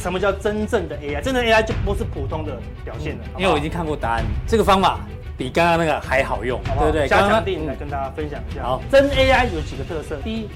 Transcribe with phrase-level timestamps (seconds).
[0.00, 1.20] 什么叫真正的 AI？
[1.20, 4.98] 真正的 AI 就不是普通的表现了，因为我已经看过答案，这个方法
[5.36, 7.06] 比刚刚那个还好用，好不好对不对？
[7.08, 8.62] 加强定来跟大家分享一下。
[8.62, 10.16] 好，真 AI 有几个特色？
[10.24, 10.48] 第一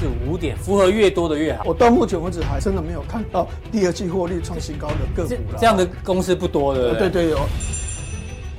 [0.00, 1.62] 是五点，符合越多的越好。
[1.64, 5.56] 我到目前为止还真的没有看到第二季获利创新高的个股了。
[5.56, 7.38] 这样的公司不多的，对对有。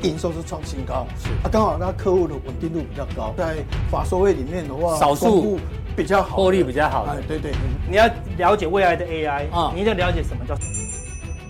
[0.01, 3.55] 营收是创新高，是啊，刚好那客户的稳定度比较高，在
[3.89, 5.57] 法说会里面的话，少数
[5.95, 7.03] 比较好，获利比较好。
[7.03, 7.51] 哎，对对，
[7.89, 8.05] 你要
[8.37, 10.55] 了解未来的 AI 啊，你一定要了解什么叫，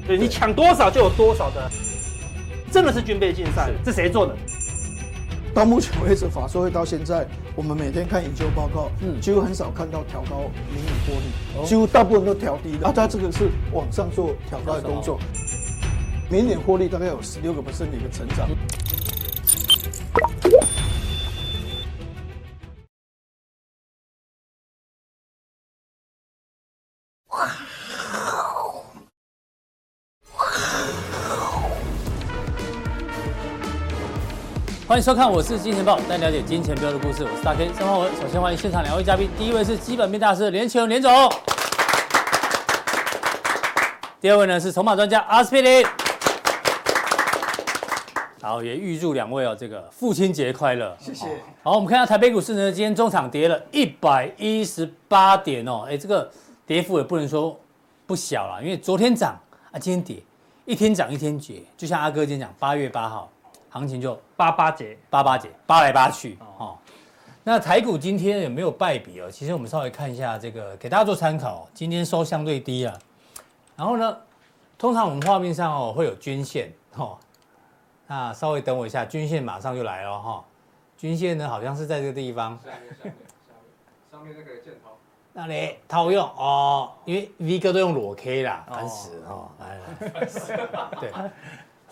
[0.07, 0.17] 对。
[0.17, 1.71] 你抢多少就有多少的，
[2.71, 4.35] 真的是军备竞赛，这谁做的？
[5.53, 7.25] 到目前为止，法说会到现在，
[7.55, 11.13] 我们每天看研究报告，嗯，几乎很少看到调高明年获
[11.61, 15.17] 利，几乎大部分都调低的，啊，它这个是往上做调高的工作。
[16.29, 18.49] 明年获利大概有十六个 percent 的一个成长。
[34.95, 37.25] 欢迎收看，我是金钱豹，带你了解金钱豹的故事。
[37.25, 38.15] 我是大 K 张焕文。
[38.15, 41.11] 首先欢迎现场两位嘉宾，第一位是基本面大师连乾隆连总，
[44.21, 45.85] 第二位呢是筹码专家阿斯匹林。
[48.41, 50.95] 好，也预祝两位哦，这个父亲节快乐！
[50.97, 51.25] 谢谢。
[51.61, 56.31] 好，我们看到台北股市呢，今天中场跌了一百一十八点哦，哎，这个
[56.65, 57.59] 跌幅也不能说
[58.07, 59.37] 不小了，因为昨天涨
[59.73, 60.23] 啊，今天跌，
[60.63, 63.29] 一天涨一天跌，就像阿哥今天讲，八月八号
[63.75, 66.77] 行情就八八节，八八节，八来八去哦。
[67.43, 69.29] 那台股今天有没有败笔哦？
[69.29, 71.67] 其实我们稍微看一下这个，给大家做参考。
[71.73, 72.97] 今天收相对低啊，
[73.75, 74.17] 然后呢，
[74.77, 77.17] 通常我们画面上哦会有均线哦。
[78.07, 80.41] 那稍微等我一下，均线马上就来了哈。
[80.97, 82.57] 均线呢，好像是在这个地方。
[82.63, 83.15] 下面下面下面，
[84.09, 84.91] 上面那个箭头。
[85.33, 89.49] 那里套用哦，因为 V 哥都用裸 K 啦，烦死哦。
[89.59, 90.25] 来来，
[91.01, 91.11] 对，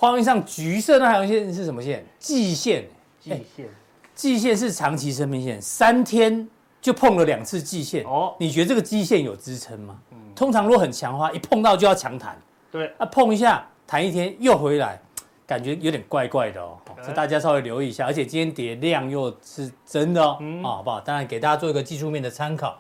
[0.04, 2.06] 画面上橘色那条线是什么线？
[2.20, 2.84] 季线。
[3.22, 3.66] 季线。
[4.14, 6.46] 季线是长期生命线，三天
[6.82, 8.04] 就碰了两次季线。
[8.04, 8.36] 哦。
[8.38, 9.98] 你觉得这个季线有支撑吗？
[10.12, 10.18] 嗯。
[10.36, 12.38] 通常如果很强的话，一碰到就要强弹。
[12.70, 12.92] 对。
[12.98, 15.00] 啊碰一下，弹一天又回来。
[15.48, 18.06] 感觉有点怪怪的哦，所以大家稍微留意一下。
[18.06, 21.00] 而且今天跌量又是真的哦，啊，好不好？
[21.00, 22.78] 当然给大家做一个技术面的参考。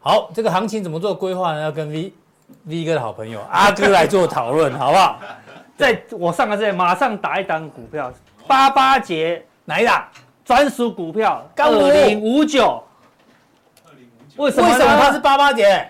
[0.00, 1.62] 好，这个行情怎么做规划呢？
[1.62, 2.12] 要跟 V
[2.64, 5.18] V 哥的好朋友阿哥来做讨论，好不好？
[5.82, 8.12] 在我上个这马上打一档股票，
[8.46, 10.04] 八八节哪一档？
[10.44, 12.82] 专属股票二零五零五九。
[14.36, 14.68] 为什么？
[14.68, 15.88] 为什么它是八八节？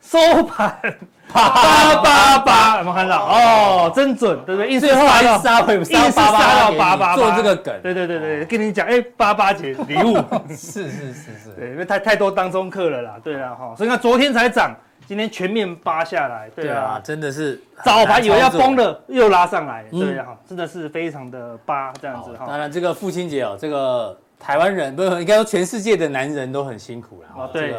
[0.00, 0.80] 收盘。
[1.32, 3.24] 八八八，有没有看到？
[3.24, 4.68] 哦，真准，对不对？
[4.68, 7.72] 硬是杀到杀回，硬是杀到八八八，做这个梗。
[7.82, 10.16] 对对对对，跟你讲，哎，八八节礼物，
[10.50, 14.74] 是是是是，对，因为太太多当中客了啦，对啦哈，所以看昨天才涨，
[15.10, 22.46] 今天全面扒下来，对啊，真的是早盘以为要崩了，又拉上来，对啊，真的是非常的扒这样子哈。
[22.46, 27.74] 当然，这个父亲节哦，这个台湾人不是应该说全世界的男人都很辛苦了啊，对。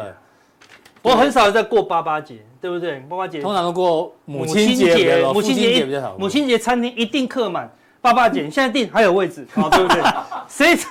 [1.00, 3.00] 我很少在过八八节，对不对？
[3.08, 6.14] 八八节通常都过母亲节，母亲节比较好。
[6.18, 7.70] 母亲节餐厅一定客满，
[8.02, 10.02] 八八节现在订还有位置，好， 对不对？
[10.48, 10.86] 谁是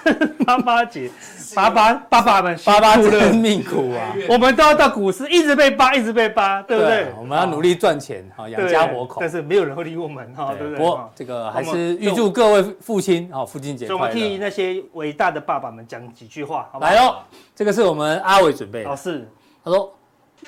[0.45, 1.11] 八八节？
[1.53, 4.15] 爸爸爸爸们爸爸真命苦啊！
[4.29, 7.07] 我们都要到股市，一直被扒，一直被扒，对不对？
[7.19, 9.17] 我们要努力赚钱，好养家活口。
[9.19, 10.77] 但是没有人会理我们，哈，对不对？
[10.77, 13.99] 不过这个还是预祝各位父亲，好，父亲节快乐。
[13.99, 16.89] 我们替那些伟大的爸爸们讲几句话，好吧？
[16.89, 17.17] 来喽，
[17.53, 18.89] 这个是我们阿伟准备的。
[18.89, 19.29] 老师，
[19.63, 19.93] 他说。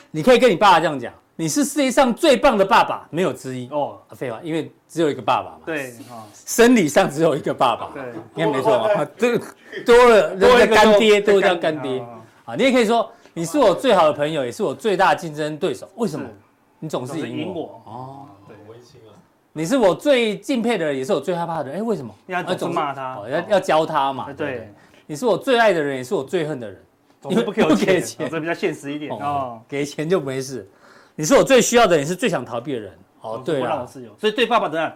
[0.09, 4.00] 你可以跟你爸爸这样讲，你是世界上最棒的爸爸，没有之一哦。
[4.12, 5.58] 废话，因为只有一个爸爸嘛。
[5.66, 5.94] 对，
[6.34, 7.90] 生理上只有一个爸爸。
[7.92, 8.04] 对，
[8.36, 9.08] 应该没错吧。
[9.18, 9.46] 这个
[9.84, 12.06] 多了，多一个干爹都叫干爹
[12.46, 12.56] 啊。
[12.56, 15.90] 你也可以说，你是我最好的朋友，也是我最大的竞争对手。
[15.96, 16.30] 为什么？
[16.78, 18.26] 你总是赢我哦。
[18.48, 19.18] 对，温馨啊。
[19.54, 21.80] 你是我最敬佩的人，也是我最害怕的人。
[21.80, 22.14] 哎，为什么？
[22.28, 24.32] 要总是骂他，要要教他嘛。
[24.34, 24.72] 对，
[25.08, 26.80] 你是我最爱的人，也是我最恨的人。
[27.20, 29.60] 总是不给我钱， 这比较现实一点哦。
[29.68, 30.70] 给钱就没事。
[31.16, 32.91] 你是我最需要的人，是最想逃避的人。
[33.22, 33.85] 哦，对啊，
[34.17, 34.91] 所以对爸爸怎样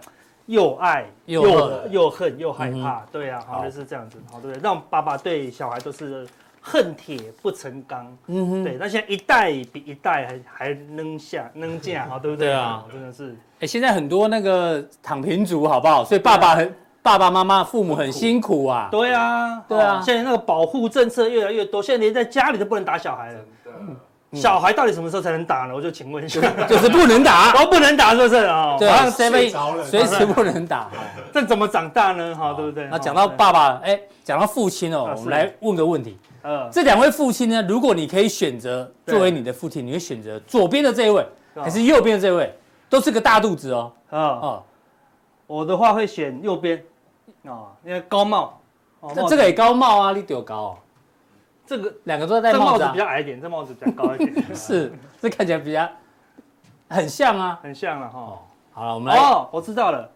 [0.47, 3.05] 又爱又恨又恨又害怕。
[3.11, 4.61] 对啊，好像是这样子，好对不对？
[4.61, 6.27] 让爸爸对小孩都是
[6.59, 8.17] 恨铁不成钢。
[8.27, 8.77] 嗯哼，对。
[8.79, 12.47] 那现在一代比一代还还能下能架，好 对不对？
[12.47, 13.35] 对啊，真的是。
[13.59, 16.03] 哎，现在很多那个躺平族，好不好？
[16.03, 16.73] 所以爸爸很。
[17.03, 18.89] 爸爸妈妈、父母很辛苦啊！
[18.91, 23.39] 对啊，对啊，现在那个保护政策越来越多，现在连在家里都不能打小孩了。
[24.39, 25.73] 小孩到底什么时候才能打呢？
[25.75, 28.77] 我就请问一下，就是不能打， 都不能打，是不是啊？
[28.77, 29.49] 对，随
[29.83, 30.89] 随时不能打，
[31.33, 32.35] 这怎么长大呢？
[32.35, 32.87] 哈，对不对？
[32.91, 36.17] 那讲到爸爸，哎，讲到父亲哦，我们来问个问题。
[36.71, 41.25] 这两位父亲呢，如果你可以选择作为你的父亲，你会选择左边的这一位，
[41.55, 42.53] 还是右边的这位？
[42.89, 43.91] 都是个大肚子哦。
[44.09, 44.63] 啊啊，
[45.45, 46.81] 我的话会选右边，
[47.43, 48.59] 哦，因为高帽。
[49.13, 50.77] 这这个也高帽啊，你丢高哦。
[51.67, 54.43] 这个两个都在戴帽子，比较矮一点，这帽子比较高一点。
[54.55, 54.91] 是，
[55.21, 55.87] 这看起来比较
[56.87, 58.39] 很像啊，很像了哈。
[58.71, 60.09] 好了，我们来哦，我知道了。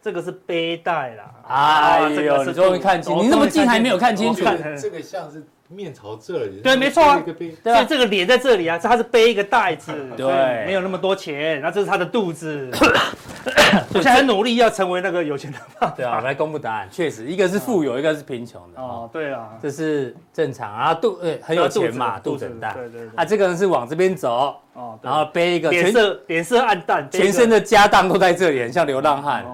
[0.00, 4.44] 这个是背带啦，哎呦，你终于看清，你那么近还没有看清楚，
[4.80, 7.20] 这个像是面朝这里，对，没错啊，
[7.64, 12.70] 所以这个脸在这里啊，他是背一个袋子，对，没有那么多钱，那这是他的肚子，
[13.94, 15.94] 我现在很努力要成为那个有钱的爸爸。
[15.96, 18.80] 对啊，我们来公布答案，确实一个是富有，一个是贫穷的。
[18.80, 24.56] 哦，对啊，这是正常啊，肚呃很有钱嘛，肚子很大，对对，啊，这个人是往这边走。
[24.74, 29.44] 哦，然后背一个脸色脸色暗淡，全身的家当都在这里，很像流浪汉。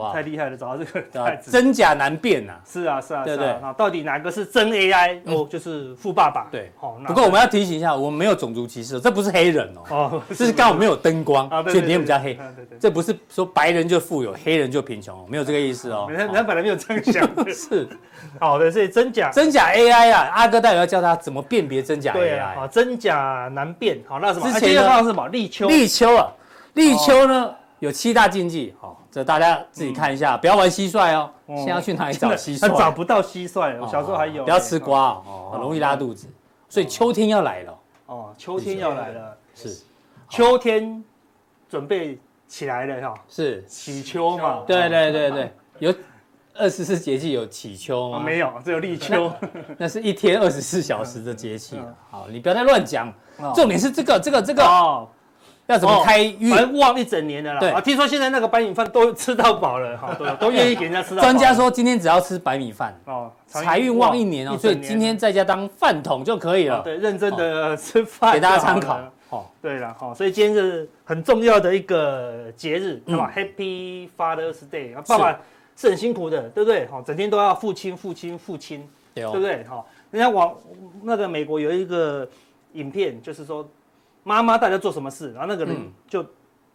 [0.00, 0.12] 不好？
[0.12, 2.54] 太厉害了，找到这个太子，真假难辨呐。
[2.66, 3.54] 是啊，是啊，对对。
[3.60, 5.20] 那到底哪个是真 AI？
[5.26, 6.48] 哦，就是富爸爸。
[6.50, 6.98] 对，好。
[7.06, 9.82] 不过我们要提醒一下，我们没有种族歧视，这不是黑人哦。
[9.90, 12.34] 哦，这是刚好没有灯光，所以脸比较黑。
[12.34, 12.78] 对对。
[12.78, 16.06] 这不是说白人就富有，黑人就贫穷，没有这个意思哦。
[16.10, 17.28] 人家本来没有这样想。
[17.52, 17.88] 是。
[18.38, 22.16] 好的，所以真假真假 AI 啊，阿哥待会要教他怎么辨别真假 AI。
[22.16, 23.98] 对啊，真假难辨。
[24.06, 24.50] 好，那什么？
[24.52, 25.28] 之前要放是什么？
[25.28, 26.28] 立秋，立秋啊，
[26.74, 31.30] 立秋呢有七大禁忌，好，这大家自己看一下，不要玩蟋蟀哦。
[31.48, 32.68] 现在要去哪里找蟋蟀？
[32.78, 34.44] 找不到蟋蟀，我小时候还有。
[34.44, 36.28] 不要吃瓜哦，很容易拉肚子。
[36.68, 37.78] 所以秋天要来了。
[38.06, 39.82] 哦，秋天要来了，是
[40.28, 41.02] 秋天
[41.68, 43.14] 准备起来了哈。
[43.28, 44.62] 是起秋嘛？
[44.66, 45.94] 对对对对，有
[46.54, 48.20] 二十四节气有起秋吗？
[48.20, 49.32] 没有，只有立秋。
[49.76, 51.80] 那是一天二十四小时的节气。
[52.10, 53.12] 好，你不要再乱讲。
[53.54, 55.08] 重点是这个这个这个哦。
[55.72, 56.78] 要怎么开运？
[56.78, 57.60] 旺一整年的啦。
[57.60, 61.22] 对啊，听说现在那个白米饭都吃到饱了，哈，都 都愿意给人家吃到饱。
[61.22, 66.82] 专家说今天只要吃白米饭哦，财运旺一年哦，所以今天在家当饭桶就可以了。
[66.82, 68.98] 对，认真的吃饭，给大家参考。
[69.28, 75.38] 哦，对了，好，所以今天是很重要的一个节日，对吧？Happy Father's Day，爸爸
[75.76, 76.86] 是很辛苦的，对不对？
[76.86, 78.84] 好，整天都要父亲，父亲，父亲，
[79.14, 79.62] 对不对？
[79.68, 80.52] 好，人家往
[81.04, 82.28] 那个美国有一个
[82.72, 83.68] 影片，就是说。
[84.22, 85.32] 妈妈，大家做什么事？
[85.32, 85.76] 然后那个人
[86.08, 86.24] 就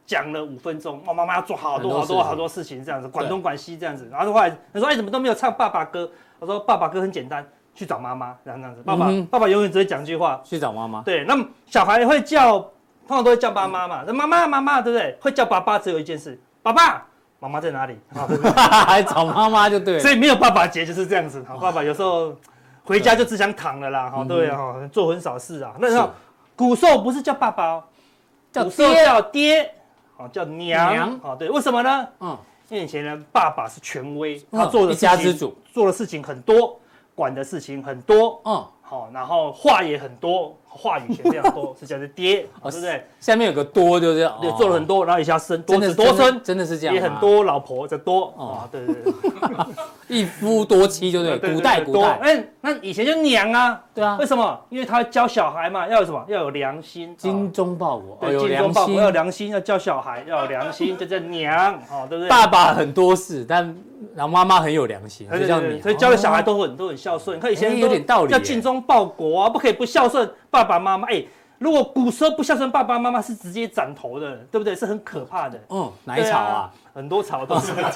[0.06, 4.08] 讲了五分钟，哦，妈妈要做好多好多好多事情，这样子，管东管西这样子。
[4.12, 6.10] 然后后来他说，哎，怎么都没有唱爸爸歌？
[6.40, 8.82] 我说，爸爸歌很简单，去找妈妈，这样这样子。
[8.84, 11.02] 爸爸，爸爸永远只会讲一句话，去找妈妈。
[11.02, 12.60] 对，那么小孩会叫，
[13.08, 15.18] 通常都会叫爸妈嘛，那妈妈妈妈，对不对？
[15.22, 17.06] 会叫爸爸只有一件事，爸爸，
[17.40, 17.98] 妈妈在哪里？
[18.86, 20.00] 还找妈妈就对。
[20.00, 21.44] 所以没有爸爸节就是这样子。
[21.48, 22.36] 好，爸爸有时候
[22.84, 25.74] 回家就只想躺了啦，哈，对哈，做很少事啊。
[25.80, 26.10] 那时候。
[26.56, 27.84] 古兽不是叫爸爸哦，
[28.52, 29.74] 叫爹，叫爹，
[30.18, 32.08] 哦，叫娘，哦，对，为什么呢？
[32.20, 32.38] 嗯，
[32.70, 36.80] 因为以前呢，爸爸是权威，他做的一家之主，做的事情很多，
[37.14, 40.58] 管的事情很多，嗯，好，然后话也很多。
[40.76, 43.04] 话语权非常多，是叫做爹，对不对？
[43.20, 49.14] 下面有个多，就是这样，对，做了很多，然后一下生多子多孙，真的是这样，也很多老婆的多，啊，对对对，
[50.20, 54.60] 一夫多妻，就对，古代古代，哎，那以前就娘啊，对啊，为什么？
[54.70, 56.24] 因为他教小孩嘛，要有什么？
[56.28, 62.30] 要有良心，精忠报国，对，精忠报国，要良心，要教小孩，要有良心，就叫娘，哦，对不对？
[62.30, 63.76] 爸爸很多事，但
[64.16, 65.28] 然后妈妈很有良心，
[65.82, 67.38] 所以教的小孩都很都很孝顺。
[67.38, 70.30] 你看以前有点道理，要精忠报国啊，不可以不孝顺。
[70.56, 71.22] 爸爸妈妈，哎，
[71.58, 74.74] 如果古时候不孝顺爸爸妈妈，是直接斩头的，对不对？
[74.74, 75.60] 是很可怕的。
[75.68, 76.72] 哦，哪一朝啊？
[76.94, 77.92] 很多朝都是这样。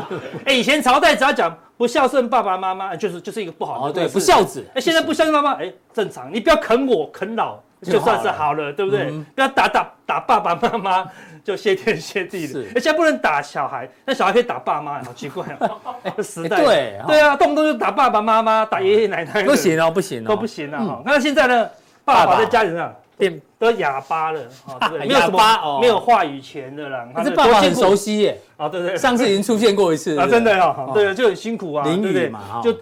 [0.46, 3.92] 哎，以前朝代只要讲不孝顺爸爸妈妈，就是就是一个不好的。
[3.92, 4.64] 对，不孝子。
[4.74, 6.32] 哎，现在不孝顺妈妈，哎，正常。
[6.32, 9.10] 你不要啃我啃老，就算是好了，对不对？
[9.34, 11.06] 不要打打打爸爸妈妈，
[11.44, 12.64] 就谢天谢地的。
[12.74, 15.70] 而且不能打小孩，那小孩可以打爸妈，好奇怪啊！
[16.16, 16.56] 这 时代。
[16.56, 19.42] 对对啊，动不动就打爸爸妈妈，打爷爷奶奶。
[19.44, 21.02] 不行哦，不行哦，都不行啊！
[21.04, 21.68] 那现在呢？
[22.14, 24.40] 爸爸在家里上变都哑巴了，
[25.00, 27.06] 没有什么没有话语权的啦。
[27.14, 32.32] 可是爸爸很熟悉耶，啊对对，上次已经出现过一次 啊，真的哦，对，就很辛苦啊，对不对？
[32.62, 32.76] 就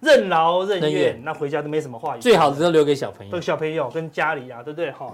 [0.00, 2.20] 任劳任怨，那回家都没什么话语。
[2.20, 4.90] 最好的都留给小朋友，都小朋友跟家里啊，对不对？
[4.90, 5.06] 哈，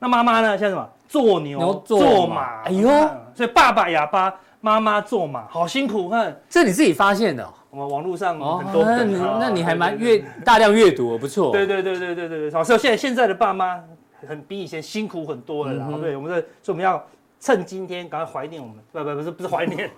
[0.00, 0.58] 那妈妈呢？
[0.58, 2.62] 像什么做牛做马？
[2.64, 2.88] 哎呦，
[3.34, 6.08] 所以爸爸哑巴，妈妈做马，好辛苦。
[6.08, 7.46] 看，这你自己发现的。
[7.72, 11.50] 我们网络上很多，那你那你还蛮阅大量阅读，不错。
[11.52, 13.82] 对对对对对对，好，所以现在现在的爸妈
[14.28, 15.88] 很比以前辛苦很多了啦。
[15.98, 17.02] 对，我们的所以我们要
[17.40, 19.90] 趁今天赶快怀念我们，不不不是不是怀念，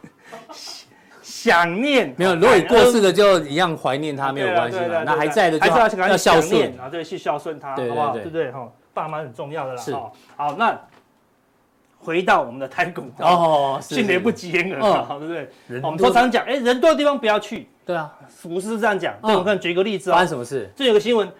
[1.20, 2.14] 想念。
[2.16, 8.12] 没有，如果你过世的就一样怀念他没有关系，那还在的就要要孝顺啊，对，去孝顺他，好不好？
[8.12, 8.52] 对不对？
[8.52, 9.82] 哈，爸妈很重要的啦。
[9.82, 9.92] 是，
[10.36, 10.80] 好那。
[12.04, 15.80] 回到我们的台股哦，迅雷不及掩耳，好对不对？
[15.82, 17.66] 我们通常讲，哎，人多的地方不要去。
[17.86, 19.14] 对啊，股市是这样讲。
[19.22, 20.70] 那我们看举个例子啊，发生什么事？
[20.76, 21.30] 这有个新闻，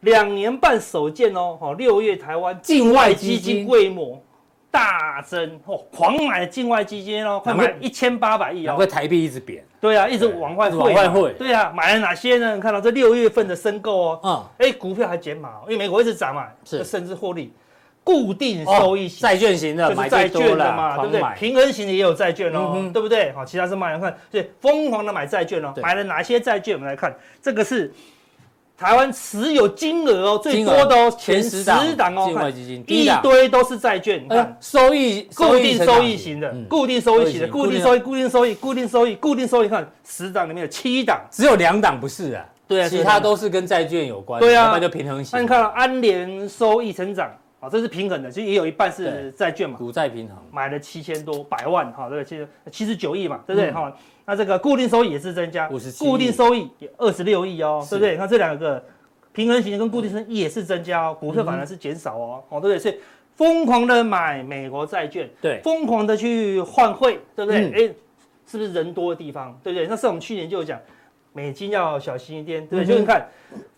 [0.00, 4.22] 两年半首见哦，好，六月台湾境外基金规模
[4.70, 9.64] 大增哦，狂买境外基金哦，快买一千八百亿哦，难怪台币一直贬。
[9.80, 11.34] 对啊，一直往外汇，往外汇。
[11.38, 12.54] 对啊，买了哪些呢？
[12.54, 17.52] 你看到这六月份的申购哦，嗯，哎，股票还减码，因为美国一直涨嘛，是甚至获利。
[18.04, 21.22] 固定收益型债券型的，就是债券的嘛，对不对？
[21.38, 23.30] 平衡型的也有债券哦，对不对？
[23.32, 25.72] 好，其他是卖，看，所以疯狂的买债券哦。
[25.80, 26.74] 买了哪些债券？
[26.74, 27.92] 我们来看，这个是
[28.76, 32.52] 台湾持有金额哦最多的哦，前十档哦，看
[32.88, 45.38] 一堆都是债券，你看收益固定收益型的，固定收益型的，固定收益，固定收益，固定收益，固定收益，看十档里面有七档，只有两档不是啊，对啊，其他都是跟债券有关，对啊，那就平衡型。
[45.38, 47.30] 那你看安联收益成长。
[47.62, 53.70] 好，这是平衡的，其实也有一半是债券嘛，股债平衡，买了七千多百万，哈，这个其实七十九亿嘛，对不对？
[53.70, 53.92] 哈、嗯，
[54.24, 55.68] 那这个固定收益也是增加，
[56.00, 58.16] 固定收益也二十六亿哦，对不对？
[58.16, 58.84] 那这两个
[59.32, 62.78] 平衡型跟固定收益也是增加哦，股票反而是减少哦，哦、嗯，对不对？
[62.80, 62.96] 所以
[63.36, 67.66] 疯狂的买美国债券，对，疯狂的去换汇，对不对？
[67.66, 67.94] 哎、嗯，
[68.44, 69.86] 是不是人多的地方，对不对？
[69.86, 70.80] 那是我们去年就有讲。
[71.32, 72.94] 美金要小心一点，对不对？
[72.94, 73.26] 就你看，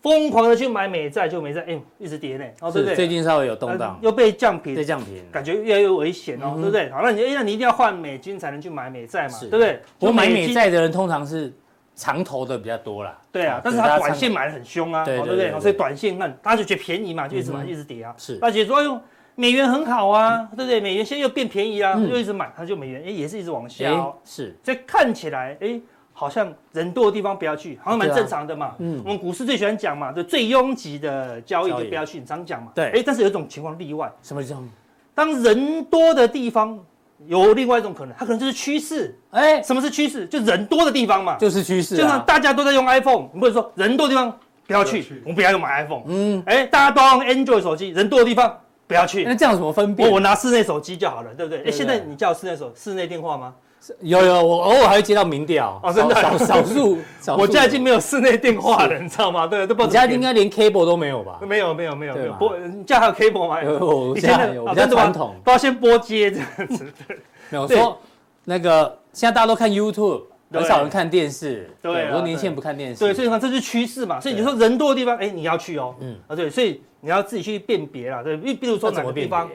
[0.02, 2.96] 疯狂的去买美债，就美债，哎，一直跌呢，哦，对不对？
[2.96, 6.90] 最近稍微有动荡，又被降平，被降平，感觉越来越危险哦，对不对？
[6.90, 9.80] 好，那你那你一定要换美金才能去买美债嘛，对不对？
[10.00, 11.52] 我买美债的人通常是
[11.94, 15.52] 长投的比较多啦，对啊，但是他短线买的很凶啊，对不对？
[15.60, 18.12] 所以短线看，他就觉得便宜嘛，就一直买，一直跌啊。
[18.18, 19.00] 是，而且说用
[19.36, 20.80] 美元很好啊，对不对？
[20.80, 25.80] 美元现在又变便宜啊，又一直买，他就美元哎也是一直往下，是，这看起来哎。
[26.16, 28.74] 好像人多的地方不要去，好像蛮正常的嘛。
[28.78, 32.70] 嗯，我们股市最喜欢讲嘛，就最拥挤的交易就不要去，你常讲嘛。
[32.72, 34.66] 对，哎，但是有一种情况例外，什么情况？
[35.12, 36.78] 当人多的地方
[37.26, 39.18] 有另外一种可能，它可能就是趋势。
[39.30, 40.24] 哎，什么是趋势？
[40.26, 41.96] 就人多的地方嘛，就是趋势。
[41.96, 46.02] 就像大家都在用 iPhone，你不能说人多的地方不要去，我们不要用买 iPhone。
[46.06, 48.56] 嗯，哎，大家都用 Android 手机，人多的地方
[48.86, 49.24] 不要去。
[49.24, 50.08] 那这样有什么分别？
[50.08, 51.64] 我拿室内手机就好了，对不对？
[51.64, 53.54] 哎，现在你叫室内手室内电话吗？
[54.00, 56.98] 有有，我偶尔还会接到民调哦，真的少 少数。
[57.36, 59.46] 我家已经没有室内电话了，你知道吗？
[59.46, 59.84] 对，都不。
[59.84, 61.38] 你家应该连 cable 都没有吧？
[61.46, 63.62] 没有没有没有没有播，你家还有 cable 吗？
[63.62, 66.86] 有， 以前有，比较传统，都要先拨接这样子。
[67.50, 67.98] 没有说
[68.44, 71.68] 那个，现在大家都看 YouTube，很少人看电视。
[71.82, 73.00] 对，很多年轻人不看电视。
[73.00, 74.20] 对，所以看这是趋势嘛。
[74.20, 75.94] 所以你说人多的地方，哎，你要去哦。
[76.00, 78.22] 嗯啊，对，所以你要自己去辨别啦。
[78.22, 79.48] 对，比比如说哪个地方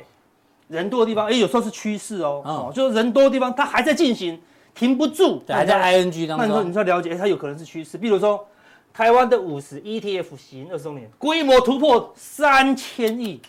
[0.69, 2.41] 人多的地方，哎，有时候是趋势哦。
[2.45, 4.39] 哦，就是人多的地方，它还在进行。
[4.75, 6.37] 停不住，还在 ING 当中。
[6.37, 7.97] 那你说，你说了解，它有可能是趋势。
[7.97, 8.47] 比如说，
[8.93, 13.41] 台湾的五十 ETF 型二十周年，规模突破三千亿，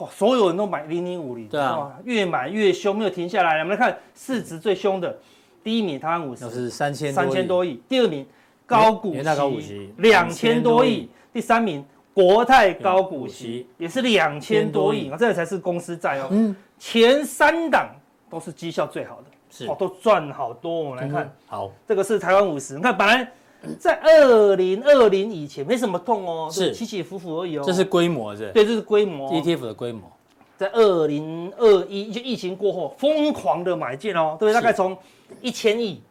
[0.00, 0.08] 哇！
[0.10, 3.60] 所有人都买零零五零，对啊，越买越凶，没有停下来。
[3.60, 5.16] 我们来看市值最凶的，
[5.62, 8.26] 第一名台湾五十是三千三千多亿，第二名
[8.64, 9.14] 高股
[9.60, 11.84] 息两千多亿，第三名
[12.16, 16.28] 国泰高股息也是两千多亿啊，这个才是公司债哦。
[16.30, 17.90] 嗯，前三档
[18.30, 19.24] 都是绩效最好的。
[19.50, 20.80] 是哦，都赚好多。
[20.80, 22.76] 我们来看，嗯、好，这个是台湾五十。
[22.76, 23.30] 你看，本来
[23.78, 27.62] 在二零二零以前没什么痛哦，是起起伏伏而已哦。
[27.66, 28.50] 这是规模是？
[28.52, 29.30] 对，这是规模。
[29.30, 30.10] ETF 的规模，
[30.56, 34.96] 在二零二一就疫情过后，疯狂的买进哦，对，大概从
[35.42, 36.02] 一千亿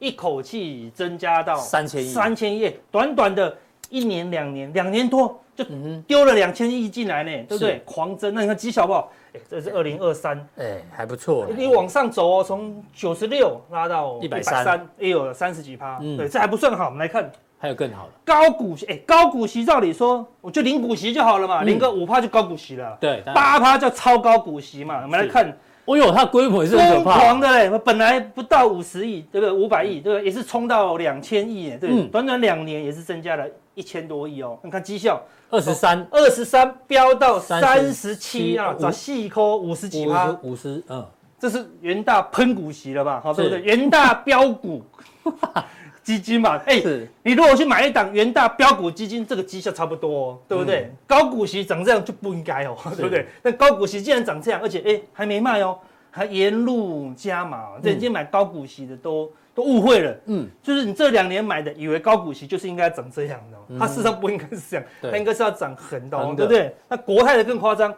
[0.00, 3.56] 一口气增加到三千亿，三千亿，短短的
[3.90, 5.64] 一年两年，两年多就
[6.06, 7.82] 丢了两千亿进来呢，对不对？
[7.84, 9.12] 狂增，那你看绩效好不好？
[9.34, 11.46] 哎，这是二零二三，哎，还不错。
[11.56, 15.98] 你往上走哦，从九十六拉到一百三，也有三十几趴。
[16.02, 16.86] 嗯，对，这还不算好。
[16.86, 18.86] 我们来看，还有更好的高股息。
[18.86, 22.96] 哎，高股息照理说，我就领股息就好了嘛，领个五趴就高股息了。
[23.00, 25.00] 对，八趴叫超高股息嘛。
[25.02, 25.48] 我们来看，
[25.84, 29.50] 哦呦，它规模也是疯狂的嘞，本来不到五十亿，对不对？
[29.50, 30.24] 五百亿，对不对？
[30.26, 34.58] 也是冲到两千亿，对，短短两年也是增加了一千多亿哦。
[34.62, 35.22] 你看绩效。
[35.52, 41.06] 二十三，二十三飙到三十七啊，找细抠五十几趴，五十，嗯，
[41.38, 43.20] 这是元大喷股息了吧？
[43.22, 43.60] 好，对不对？
[43.60, 44.82] 元大标股
[46.02, 46.82] 基金嘛，哎，
[47.22, 50.90] 你如果去买一档元大标股基金，这个绩效差不多，对不对？
[51.06, 53.26] 高股息长这样就不应该哦，对不对？
[53.42, 55.78] 那高股息既然长这样，而且哎还没卖哦，
[56.12, 59.28] 还沿路加码，这已经买高股息的都。
[59.54, 66.34] 都误会了，嗯，就是你这两年买的，以为高股息就是应该长这样的，嗯、它事实上不应该是这样，它应该是要长横的，的。
[66.34, 66.74] 对不对？
[66.88, 67.94] 那国泰的更夸张，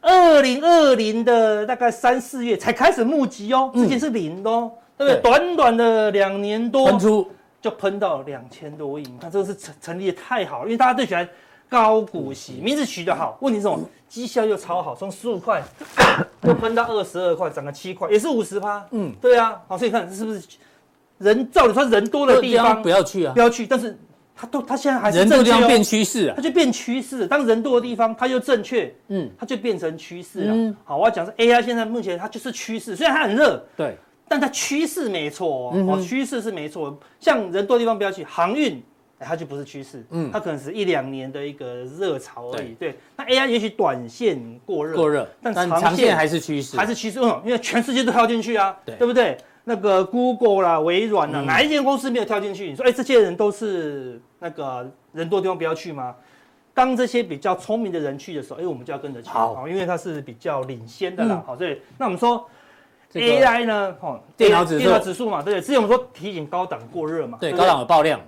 [0.00, 5.20] 二零二零的大概三四月才开始募集哦，之前是零的哦，嗯、对不对？
[5.20, 5.22] 对。
[5.22, 7.30] 短短的两年多，喷出。
[7.62, 11.26] 就喷到两千多亿，你看这个是成成立的太好了，因为大家最喜欢
[11.68, 13.80] 高股息，名字取得好，问题是什么？
[14.08, 15.60] 绩效又超好，从十五块
[16.42, 18.86] 又喷到二十二块，涨了七块，也是五十趴。
[18.92, 20.40] 嗯，对啊，好，所以看这是不是
[21.18, 23.66] 人照理说人多的地方不要去啊，不要去。
[23.66, 23.98] 但是
[24.36, 27.26] 它都它现在还是人多的地方变趋势啊它，就变趋势。
[27.26, 30.52] 当人多的地方，它又正确，嗯，它就变成趋势了。
[30.54, 33.96] 嗯好，我要讲是 AI 现在目前它就是趋势，虽然它很热，对，
[34.28, 36.96] 但它趋势没错哦，嗯哼哦趋势是没错。
[37.18, 38.80] 像人多的地方不要去，航运。
[39.24, 42.74] 哎它就不是趋势，嗯它可能是一两年的一个热潮而已。
[42.74, 49.36] 对，那 AI 也许短线过热，过热，但但长线还是趋势，还是趋势，嗯，因为全世界都跳进去啊，对对不对？
[49.64, 52.68] 那个 Google 啦、微软啦，嗯哪一间公司没有跳进去？
[52.68, 56.14] 你说，哎，这些人都是那个人多的地方不要去吗？
[56.74, 62.44] 当这些比较聪明的人去的时候，哎，我们就要跟着去，好因为它是比较领先的啦，嗯好，所以那我们说
[63.14, 65.60] AI 呢，哦，电脑指数电脑指数嘛，对不对？
[65.62, 68.20] 之前我们说提醒高档过热嘛，不对高档有爆量，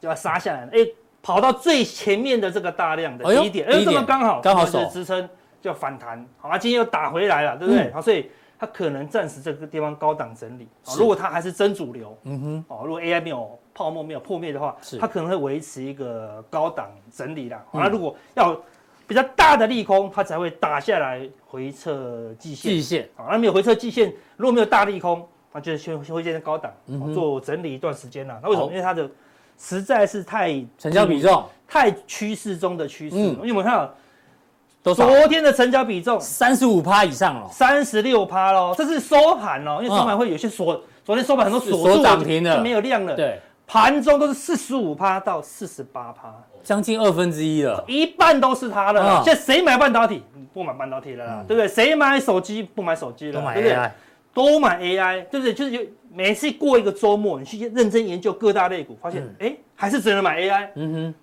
[0.00, 0.78] 就要杀下来了，哎，
[1.22, 4.84] 跑到最前面的这个大量的低点，哎，这低点么刚好，刚好是守。
[4.86, 5.28] 支撑，
[5.60, 7.84] 就反弹，好，啊，今天又打回来了，对不对？
[7.84, 7.92] 嗯。
[7.92, 17.62] 好，所以它可能暂时这个地方高档整理，好如果它还是真主流，嗯哼，哦，如果 AI 没有泡沫没有破灭的话是，它可能会维持一个高档整理啦。
[17.70, 17.82] 好，嗯。
[17.82, 18.60] 那如果要
[19.06, 22.72] 比较大的利空，它才会打下来回撤季线。
[22.72, 26.72] 季线，好，那没有回撤季线，如果没有大利空，那就先先会见高档、
[27.14, 28.38] 做整理一段时间啦。
[28.42, 28.68] 那为什么？
[28.68, 29.08] 因为它的
[29.58, 33.92] 实在是太成交比重太趋势中的趋势，嗯因为我们看到？
[34.94, 43.14] 昨天的成交比重三十五趴以上了，三十六趴喽，这是收盘哦，因为收盘会有些锁，昨天收盘很多锁住涨停的就没有量了。
[43.14, 49.20] 对，盘中都是四十五趴到四十八趴，将近二分之一了，一半都是它的啦。
[49.20, 50.22] 嗯现在谁买半导体？
[50.54, 51.68] 不买半导体了啦，对不对？
[51.68, 52.62] 谁买手机？
[52.62, 53.90] 不买手机了，都买对不对？AI，
[54.32, 55.52] 都买 AI，对不对？
[55.52, 60.68] 就是有每次过一个周末，你去认真研究各大类股，发现哎、还是只能买 AI。
[60.74, 61.14] 嗯哼，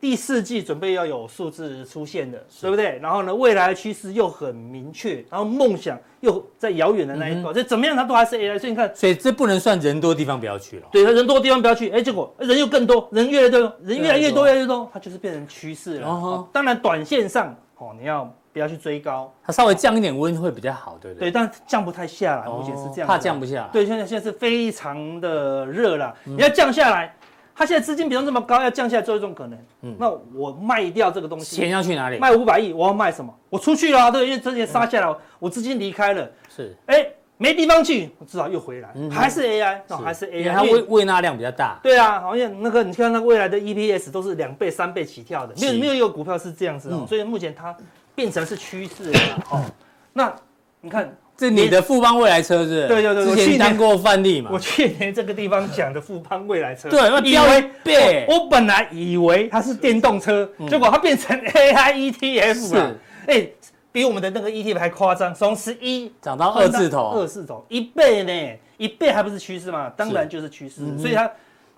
[0.00, 2.98] 第四季准备要有数字出现的，对不对？
[3.02, 8.58] 然后呢，未来的趋势又很明确，然后梦想又在遥远的那一段，这、怎么样它都还是 AI。
[8.58, 16.48] 所以你看，所以这不能算人多的地方不要去了，对，人多的地方不要去，哎，结果人又更多，人越来越多，人越来越多，越越来越多，它就是变成趋势了。
[16.52, 19.34] 当然，短线上哦，你要不要去追高？
[19.44, 21.28] 它稍微降一点温会比较好，对不对？
[21.28, 27.12] 对，但降不太下来，目前是这样，怕降不下来，对，现在现在是非常的热了，你要降下来，
[27.52, 29.58] 它现在资金比重这么高，要降下来，只有一种可能。
[29.82, 29.96] 嗯。
[29.98, 32.18] 那我卖掉这个东西，钱要去哪里？
[32.18, 33.34] 卖五百亿，我要卖什么？
[33.50, 37.04] 我出去了啊，对，因为之前杀下来，我资金离开了，是，哎，
[37.36, 47.76] 没地方去，我至少又回来，还是 AI，那，还是 AI，它因为胃胃纳量比较大，对啊，好像那个你看那个未来的 EPS 都是两倍、三倍起跳的，没有没有一个股票是这样子所以目前它
[48.14, 49.64] 变成是趋势了 哦。
[50.12, 50.34] 那
[50.80, 52.86] 你看这你的富邦未来车是？
[52.86, 54.50] 对对对我之去年前当过范例嘛。
[54.52, 54.58] 我。
[54.58, 62.94] 去年这个地方讲的富邦未来车，对以为一倍我我本来以为它是电动车，结果它变成 AI ETF 了，
[63.26, 63.48] 哎，
[63.90, 69.90] 比我们的那个 ETF 还夸张，从十一涨到二字头，二字头一倍呢，一倍还不是趋势嘛？
[69.96, 71.30] 当然就是趋势，所以它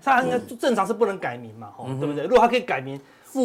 [0.03, 2.25] 它应该正常是不能改名嘛，吼，对不对？
[2.25, 3.01] 如果它可以改名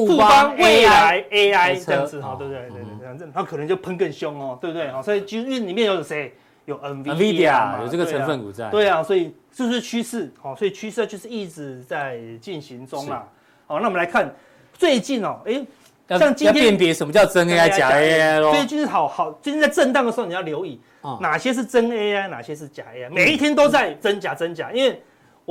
[0.08, 2.62] 富邦未来 AI 这样子哈，对不对？
[2.64, 4.90] 对对对，这样子它可能就喷更凶哦，对不对？
[4.90, 6.34] 好，所以其实里面有谁？
[6.66, 13.28] 有 NVIDIA 有这个成分股在，对啊，所以这就是趋势，好，所以趋势就是一直在进行中啦。
[13.66, 14.32] 好，那我们来看
[14.72, 15.66] 最近哦，哎，
[16.08, 25.02] 要像今天要辨别什么叫真 AI 假 AI 咯所以就是好好，最近在震荡的时候，你要留意嗯哪些是真 AI，哪些是假 AI，每一天都在真假真假，因为。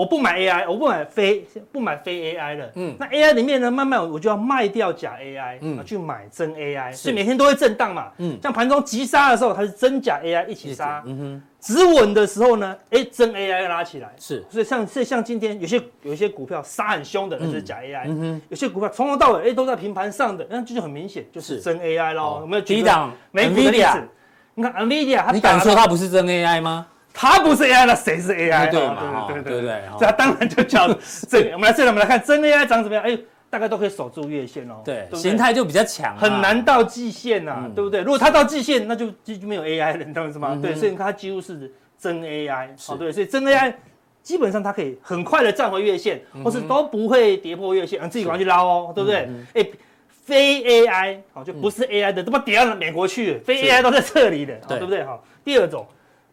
[0.01, 2.65] 我不买 AI，我不买非不买非 AI 了。
[2.69, 8.11] 嗯嗯，那 AI 里面呢，慢慢我就要卖掉假 AI，嗯嗯，去买真 AI，所以每天都会震荡嘛。
[8.17, 11.03] 嗯嗯，像盘中急杀的时候，它是真假 AI 一起杀。
[11.05, 14.09] 嗯哼，止稳的时候呢，哎，真 AI 拉起来。
[14.19, 18.05] 是，所以像所以像今天有些有一些股票杀很凶的，那就是假 AI。
[18.07, 22.39] 嗯哼，有些股票从头到尾哎都在平盘上的，那这就很明显就是是真 AI 咯。
[22.41, 24.09] 有没有举低个档美股的例 NVIDIA 子？
[24.55, 26.87] 你看 NVIDIA，你敢说它不是真 AI 吗？
[27.13, 28.71] 它不是 AI，那谁是 AI？
[28.71, 30.89] 对哦嘛哦对对对不对哦这它当然就叫
[31.29, 31.51] 这个。
[31.55, 33.03] 我们来这里，我们来看真 AI 长怎么样？
[33.05, 33.19] 哎，
[33.51, 34.81] 大概都可以守住月线哦。
[34.85, 38.01] 对，不形态就比较强啊，很难到季线呐嗯，对不对？
[38.01, 40.51] 如果它到季线，那就就就没有 AI 了，你懂我意思吗？
[40.55, 43.75] 嗯对，所以它几乎是真 AI，是哦，对，所以真 AI
[44.23, 49.47] 基本上它可以很快的站回月线，嗯或是都不会跌破月线，嗯，自己赶快去捞哦，对不对嗯？
[49.55, 49.67] 哎，
[50.25, 55.03] 非 AI 好就不是 AI 的，都到美国去，非 AI 都在这里的，哦对对不对？
[55.05, 55.85] 好，第二种，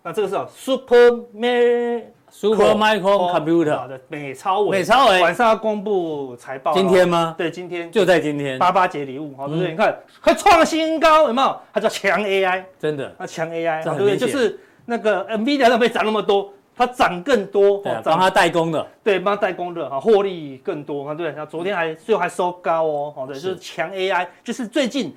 [0.08, 5.22] 那这个是啊 Super Micro Super Micro Computer 好的美超伟，美超伟。
[5.22, 7.36] 晚上要公布财报哦，今天吗？
[7.38, 7.92] 对，今天。
[7.92, 9.72] 就在今天，八八节礼物，好，对不对？
[9.72, 9.74] 嗯。
[9.74, 11.60] 你看，它创新高，有没有？
[11.74, 14.16] 它叫强 AI，真的，它强 AI，对不对？
[14.16, 21.28] 就是那个 NVIDIA 都没涨那么多，它涨更多，对帮它代工的，对，帮它代工的，哈，获利更多，啊，对。
[21.32, 25.14] 然后昨天还最后还收高哦，好的，就是强 AI，就是最近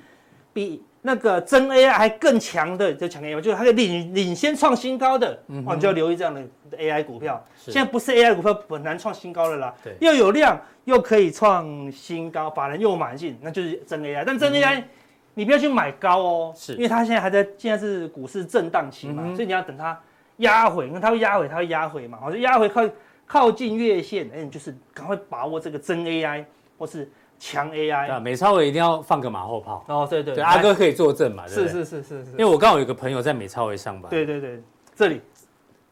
[0.51, 6.41] 比那个真 AI 还更强的，就强 AI，就是它可以领领先创新高的，嗯哦，你就要留意这样的
[6.77, 7.43] AI 股票。
[7.57, 7.71] 是。
[7.71, 9.95] 现在不是 AI 股票很难创新高了啦，对。
[9.99, 14.23] 又有量又可以创新高，法人又买进，那就是真 AI。
[14.25, 14.83] 但真 AI、
[15.33, 16.73] 你不要去买高哦，是。
[16.73, 19.99] 因为它现在还在，现在是股市震荡期嘛，嗯所以你要等它
[20.37, 22.81] 压回，因为它会压回，它会压回嘛，好，就压回靠
[23.25, 26.45] 靠近月线，哎，你就是赶快把握这个真 AI
[26.77, 27.09] 或是
[27.41, 28.05] 强 AI。
[28.05, 29.83] 对啊，美超伟一定要放个马后炮。
[29.87, 31.47] 哦，对对对，阿哥可以作证嘛？
[31.47, 34.61] 是是是是是，因为我刚好有个朋友在美超微上班，对对对，
[34.95, 35.19] 这里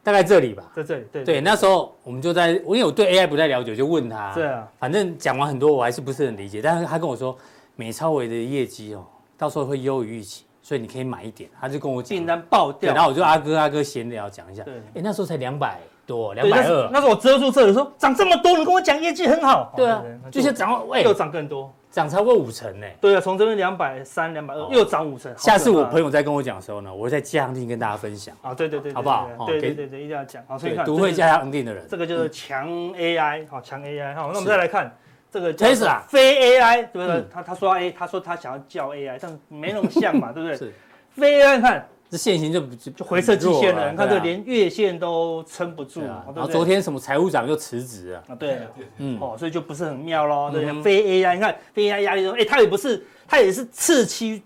[0.02, 0.70] 大概这里吧。
[0.72, 4.32] 在这里，对对，那时候我们就在，因为我对 AI 不太了解，我就问他。
[4.32, 6.62] 对啊，反正讲完很多，我还是不是很理解。
[6.62, 7.36] 但是他跟我说，
[7.74, 9.04] 美超微的业绩哦，
[9.36, 11.50] 到时候会优于预期，所以你可以买一点。
[11.60, 14.62] 他就跟我讲，订单爆，掉，然后我就阿哥阿哥闲聊讲一下。
[14.62, 16.88] 对哎，那时候才两百多，两百二。
[16.92, 22.86] 那时候我遮住这里说涨这么多，你跟我讲业绩很好，对啊哦，就是涨到喂又涨更多，涨超过五成呢。
[23.00, 25.32] 对啊，从这边两百三、两百二又涨五成。
[25.38, 28.34] 下次我朋友友再跟我讲的时候呢，我会再加强定跟大家分享。
[28.42, 30.42] 啊，对对对，好不好对对对对，一定要讲。
[30.48, 34.14] 好，所以对，看独会加强定的人，这个就是强 AI，好强 AI。
[34.16, 34.92] 好，那我们再来看
[35.30, 37.28] 这个叫 Tesla 非 AI，对不对嗯？
[37.32, 40.56] 他他说 A，他说他想要叫 AI，但没那么像嘛， 对不对？
[40.56, 40.72] 是
[41.12, 48.58] 非 AI 看这线型就就就回撤极限了，你看这连月线都撑不住然后昨天什么财务长又辞职啊，啊，对。
[48.96, 54.42] 嗯，哦，所以就不是很妙咯，对非 AI，你看非 AI 压力中，哎，它也不是，它也是次期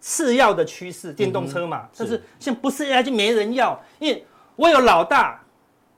[0.00, 1.88] 次要的趋势，电动车嘛。
[1.96, 5.42] 但是现在不是 AI 就没人要，因为我有老大，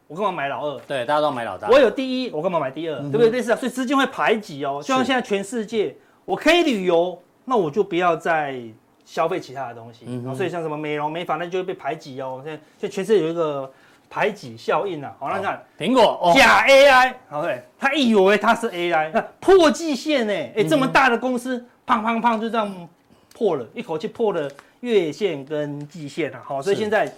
[0.06, 0.80] 我干嘛买老二？
[0.88, 2.98] 对，大家都要买老大，我有第一，我干嘛买第二？
[3.02, 3.28] 对不对？
[3.28, 4.80] 类似啊，所以资金会排挤哦。
[4.83, 8.59] 就像现在全世界，我可以旅游，那我就不要再
[9.04, 10.06] 消费其他的东西。
[10.36, 12.40] 所以像什么美容美发，那就会被排挤哦。
[12.44, 13.70] 现在所以全世界有一个
[14.08, 15.14] 排挤效应啊。
[15.18, 15.62] 好，那你看。
[15.78, 20.32] 苹果哦，假 AI，好对，他以为他是 AI，那破季线呢？
[20.32, 22.88] 哎，这么大的公司，砰砰砰就这样
[23.34, 27.10] 破了，一口气破了月线跟季线啊，好，所以是现在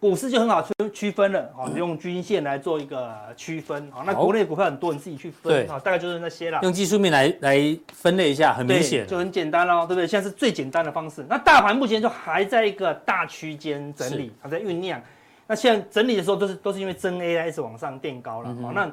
[0.00, 4.24] 股市就很好区区分了，好，你用均线来做一个区分，好，那好。
[4.24, 6.58] 国内股票很多，你自己去分对，好，大概就是那些啦。
[6.62, 10.06] 用技术面来来分类一下，很明对，显，就很简单咯，对不对？
[10.06, 11.24] 现在是最简单的方式。
[11.28, 14.98] 那大盘目前就还在一个大区间整理，还在酝酿。
[15.46, 18.90] 那现在整理的时候都是都是因为真 AI 一直往上垫高了，好，那。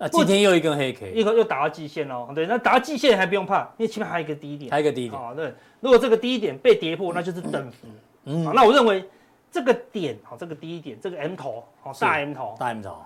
[0.00, 7.88] 那今天又一根黑 K，一个又打到季线喽，对，那打到季线还不用怕，因为前面还有一个低点，还有一个低点，哦，对，如果这个低点被跌破，那就是等幅，
[8.26, 8.44] 嗯。
[8.44, 9.04] 好，那我认为
[9.50, 12.96] 这个点，好，这个低点，这个 M 头，好，大 M 头，大 M 头，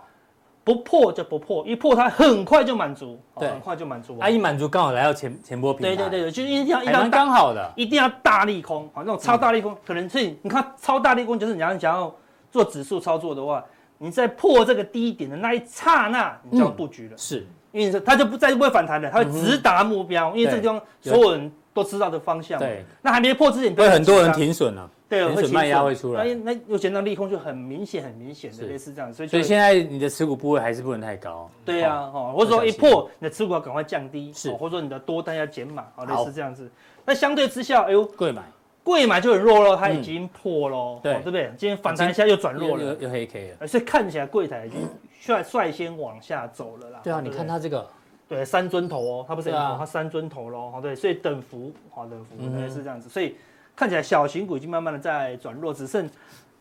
[0.65, 3.49] 不破就不破，一破它很快就满足，哦对。
[3.49, 4.29] 很快就满足，啊。
[4.29, 12.15] 一满足刚好来到前前波平台，对对对，就一定要一定要大刚好的，一定要大利空，好，那种超大利空，可能是你看超大利空就是你要想要
[12.51, 13.65] 做指数操作的话，
[13.99, 17.17] 你在破这个低点的那一刹那，你就要布局了。
[17.17, 17.47] 是。
[17.73, 22.67] 因为它就不再不会反弹了，它会直达目标，因为这个地方所有人都知道的方向嘛。
[22.67, 26.25] 对，那还没破之前，会很多人停损了，对，会损卖压会出来。
[26.25, 28.67] 那那有显到利空就很明显，很明显的是。
[28.67, 34.49] 类似这样，所以所以现在你的持股部位还是不能太高，对啊，哦，或者说一破你的持股要赶快降低，是。
[34.51, 36.25] 哦或者说你的多单要减码，哦，好。
[36.25, 36.71] 类似这样子。
[37.05, 38.43] 那相对之下，哎呦，贵买。
[38.83, 41.19] 贵买就很弱喽，它已经破喽，对。
[41.19, 41.53] 不对？
[41.57, 44.81] 今天反弹一下又转弱了，又又又黑 K 了，呃所以看起来柜台已经
[45.21, 47.01] 率率先往下走了啦。
[47.05, 47.87] 对啊，你看它这个。
[48.29, 52.61] 对，三尊头哦，它不是它三尊头喽，好对，所以等幅，好等幅，嗯哼。
[52.61, 53.37] 对，是这样子，所以
[53.75, 56.09] 看起来小型股已经慢慢的在转弱，只剩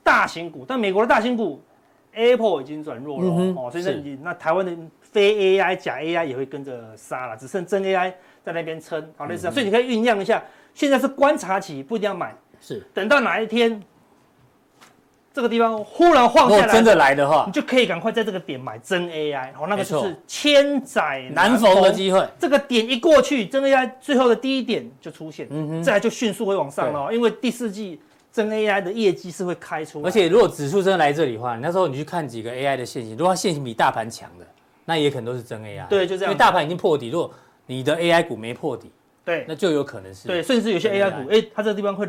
[0.03, 1.61] 大型股，但美国的大型股
[2.13, 3.97] Apple 已经转弱了哦嗯哦，所以那是。
[3.99, 10.43] 已经那台湾的非 AI 假 AI 也会跟着杀了，只剩真 AI 在那边撑，好类似这样，所以你可以酝酿一下，
[10.73, 13.81] 现在是观察期，不一定要买，是，等到哪一天
[15.33, 25.83] 这个地方忽然晃下来，真的来的话你，就可以赶快在这个点买真 AI，好，那个就是千载难逢的机会，这个点一过去，真 AI 最后的第一点就出现，嗯哼。
[25.83, 27.99] 再来就迅速会往上了，因为第四季
[28.31, 34.45] 真 AI 的业绩是会开出，而且如果指数真的来这里的话，你那时候你去看几个 AI 的线型，如果它线型比大盘强的，
[34.85, 35.87] 那也可能都是真 AI。
[35.87, 36.31] 对就这样。
[36.31, 37.31] 因为大盘已经破底，如果
[37.67, 38.91] 你的 AI 股没破底，
[39.23, 39.45] 对。
[39.47, 42.05] 那就有可能是对，甚至有些 AI 股，哎，它这个地方会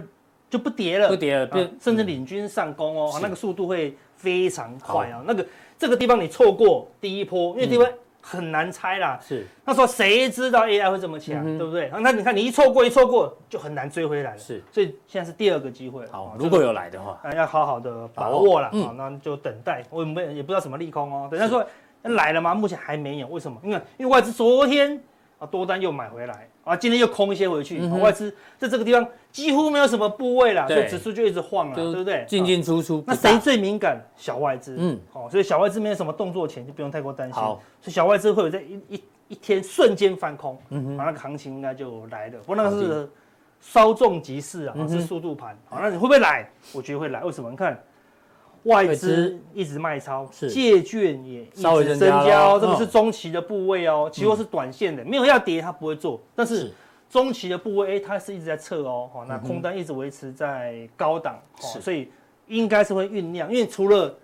[0.52, 5.46] 就不跌了，不跌了，啊甚至领军上攻哦，那个速度会非常快哦，那个
[5.78, 7.88] 这个地方你错过第一波，因为地方
[8.20, 9.46] 很难猜啦，是。
[9.64, 11.90] 那时候谁知道 AI 会这么强，对不对？
[12.02, 14.62] 那你看你一错过一错过就很难追回来了，是。
[14.70, 16.06] 所以现在是第二个机会。
[16.08, 18.84] 好哦，如果有来的话，啊，要好好的把把握握了，嗯。
[18.84, 19.82] 好，那就等待。
[19.88, 21.28] 我们也不知道什么利空哦。
[21.30, 21.66] 等下说
[22.02, 22.54] 来了吗？
[22.54, 23.58] 目前还没有，为什么？
[23.64, 25.02] 因为因为外资昨天
[25.38, 32.24] 啊多单又买回来啊，今天又空一些回去，嗯外资在这个地方几乎没有什么部位了，所以指数就一直晃了，对不对？
[32.28, 33.16] 进进出出不那。
[33.16, 34.00] 谁最敏感？
[34.16, 37.34] 小外资，嗯嗯，好，所以小外资没有什么动作前就不用太过担心。
[37.34, 42.38] 好所以小外资会有在一一一天瞬间翻空，嗯哼啊，那个行情应该就来了。
[42.38, 43.10] 不过那个是
[43.60, 45.58] 稍纵即逝啊，是速度盘。
[45.68, 46.48] 好，那你会不会来？
[46.72, 47.24] 我觉得会来。
[47.24, 47.50] 为什么？
[47.50, 47.76] 你看
[48.64, 54.08] 外资一直卖超，借券也一直增加，这个是中期的部位哦。
[54.12, 56.70] 期货是短线的，没有要跌它不会做，但是
[57.10, 59.10] 中期的部位，哎，它是一直在测哦。
[59.12, 61.40] 好，那空单一直维持在高档，
[61.80, 62.08] 所以
[62.46, 63.52] 应该是会酝酿。
[63.52, 64.14] 因为除了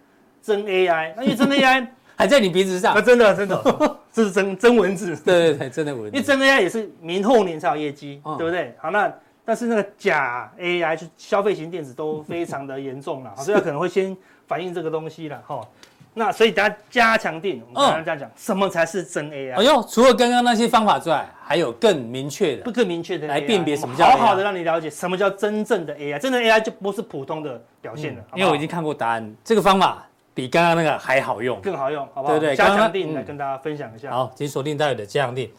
[0.40, 6.16] 真 AI，那因为真 AI 还在你鼻子上，啊，真的真的，这是真真文字，对对对，真的文字。
[6.16, 8.74] 因为真 AI 也是明后年才有业绩，对不对？
[8.79, 9.12] 好，那。
[9.48, 14.14] 但是那个假 AI 就消费型电子都非常的严重了， 所以它可能会先
[14.46, 15.66] 反映这个东西了哈。
[16.12, 19.54] 那所以大家加强定，我们刚刚这样讲，什么才是真 AI？
[19.54, 26.18] 哎呦，除了刚刚那些方法之外，还有更明确的，不更明确的来辨别什么叫好好的让你了解什么叫真正的 AI。
[26.18, 32.38] 真的 AI 就不是普通的表现了，因为我已经看过答案，这个方法比刚刚那个还好用，更好用，好不好？
[32.38, 34.11] 对对，加强定来跟大家分享一下。
[34.11, 35.50] 好，请锁定待会的加强定。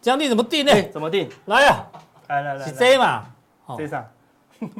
[0.00, 0.72] 加强定怎么定呢？
[0.90, 1.28] 怎么定？
[1.44, 1.84] 来呀，
[2.28, 3.22] 来来来，是 J 嘛？
[3.78, 4.06] 这上。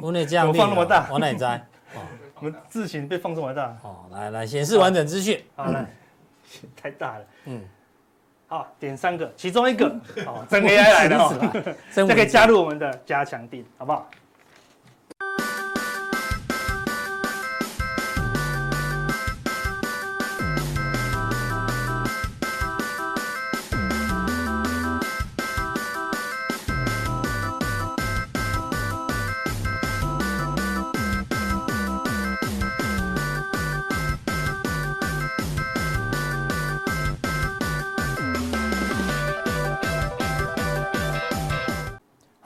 [0.01, 1.65] 我那这样 放那么大，我哪在？
[2.39, 3.75] 我们字型被放这么大。
[3.83, 5.43] 哦，来来显示完整资讯。
[5.55, 5.85] 好来，
[6.79, 7.25] 太大了。
[7.45, 7.61] 嗯，
[8.47, 9.87] 好，点三个，其中一个
[10.25, 11.33] 哦，真 AI 来的哦，
[11.91, 14.07] 这可以加入我们的加强定，好不好？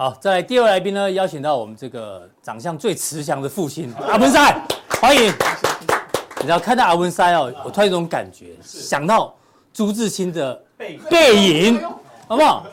[0.01, 4.59] 好，再来第二位来宾呢，邀请到我们这个长相最慈祥的父亲阿文塞，
[4.99, 5.31] 欢迎。
[6.37, 9.31] 你知道看到阿文塞哦，我突然有种感觉，想到
[9.71, 10.59] 朱自清的
[11.07, 11.79] 背影，
[12.27, 12.65] 好不好？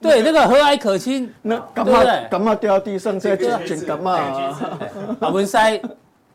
[0.00, 4.20] 对，那个和蔼可亲，那干嘛干嘛掉地上在捡干嘛？
[5.18, 5.82] 阿文塞，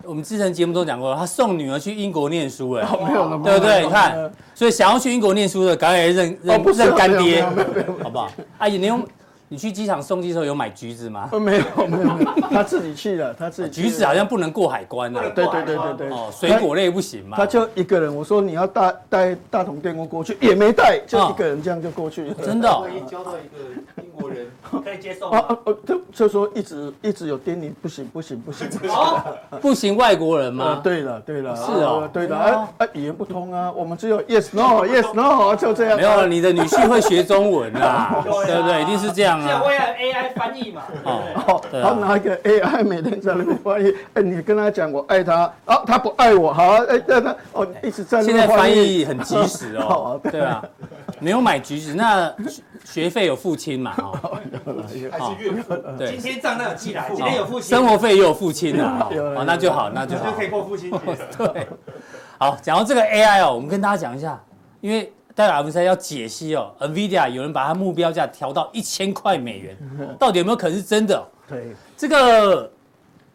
[0.04, 3.84] 我们之前节目都讲过，他送女儿去英国念书，哎，没有了，对不对？
[3.86, 7.42] 你看，所以想要去英国念书的，赶快认认认干爹，
[8.04, 8.30] 好不好？
[8.58, 9.02] 阿姨，你用。
[9.50, 11.30] 你去机场送机的时候有买橘子吗？
[11.34, 12.10] 没有没有，
[12.50, 13.82] 他自己去的，他自己。
[13.84, 15.22] 橘子好像不能过海关的。
[15.32, 16.10] 对对对对对。
[16.10, 17.38] 哦，水果类不行嘛。
[17.38, 22.32] 他就一个人，我说你要带带大同电锅过去，也没带，就一个人这样就过去。
[22.44, 22.80] 真的。
[22.80, 24.48] 万一交到一个英国人，
[24.84, 25.38] 可以接受吗？
[25.38, 28.68] 啊就就说一直一直有叮咛，不行不行不行。
[29.62, 30.82] 不行，外国人吗？
[30.84, 31.56] 对了对了。
[31.56, 35.98] 是啊，对的，啊啊，语言不通啊，我们只有 yes no yes no 就这样。
[35.98, 38.82] 没有，你的女婿会学中文啊， 对不对？
[38.82, 39.62] 一定是这样啊。
[40.36, 50.64] 翻译嘛，哦，他拿一个 AI 每天在那边翻译，哎，你跟他讲我爱他，啊，他不爱我，好，哎，让他哦一直在那边现在翻译很及时哦， 对啊，
[51.20, 52.34] 没有买橘子，那
[52.84, 54.40] 学费有付清嘛，哦，
[55.12, 55.36] 还是。
[55.40, 60.98] 月付，对，今天账单有寄来，今天有付清，生活费也有付清啊，哦，那就好，那就好，就可以过父亲节，
[61.38, 61.68] 对，
[62.40, 64.42] 好，讲到这个 AI 哦，我们跟大家讲一下，
[64.82, 65.12] 因为。
[65.36, 69.78] 待会阿文塞要解析哦，NVIDIA 有人把它目标价调到一千块美元，
[70.20, 71.28] 到底有没有可能是真的？
[71.48, 72.72] 对，这个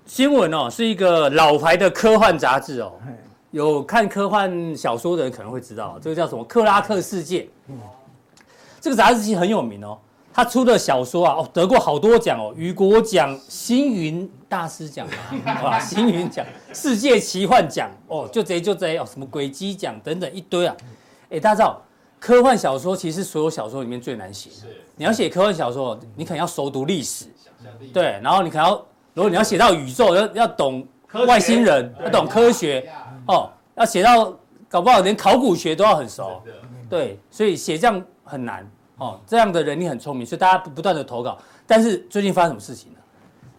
[0.07, 2.93] 新闻哦，是一个老牌的科幻杂志哦，
[3.51, 7.43] 有看科幻小说的人可能会知道，这个叫什么《克拉克世界》。
[8.81, 9.99] 这个杂志其实很有名哦，
[10.33, 15.05] 他出的小说啊，哦，得过好多奖哦，雨果奖、星云大师奖
[15.45, 20.77] 啊， 星云奖、世界奇幻奖哦，就这就这哦，什么鬼机奖等等一堆啊，
[21.31, 21.83] 哎，大家知道。
[22.19, 24.51] 科幻小说其实所有小说里面最难写。
[24.97, 27.27] 你要写科幻小说，你可能要熟读历史，
[27.93, 30.85] 对，然后你可能要，如果你要写到宇宙，要要懂
[31.27, 32.91] 外星人，要懂科学，
[33.29, 34.37] 哦，要写到
[34.69, 36.43] 搞不好连考古学都要很熟，
[36.91, 42.99] 对，所以写这样很难，哦，这样的人你很聪明，所以大家不断的投稿，但是最近发生什么事情呢？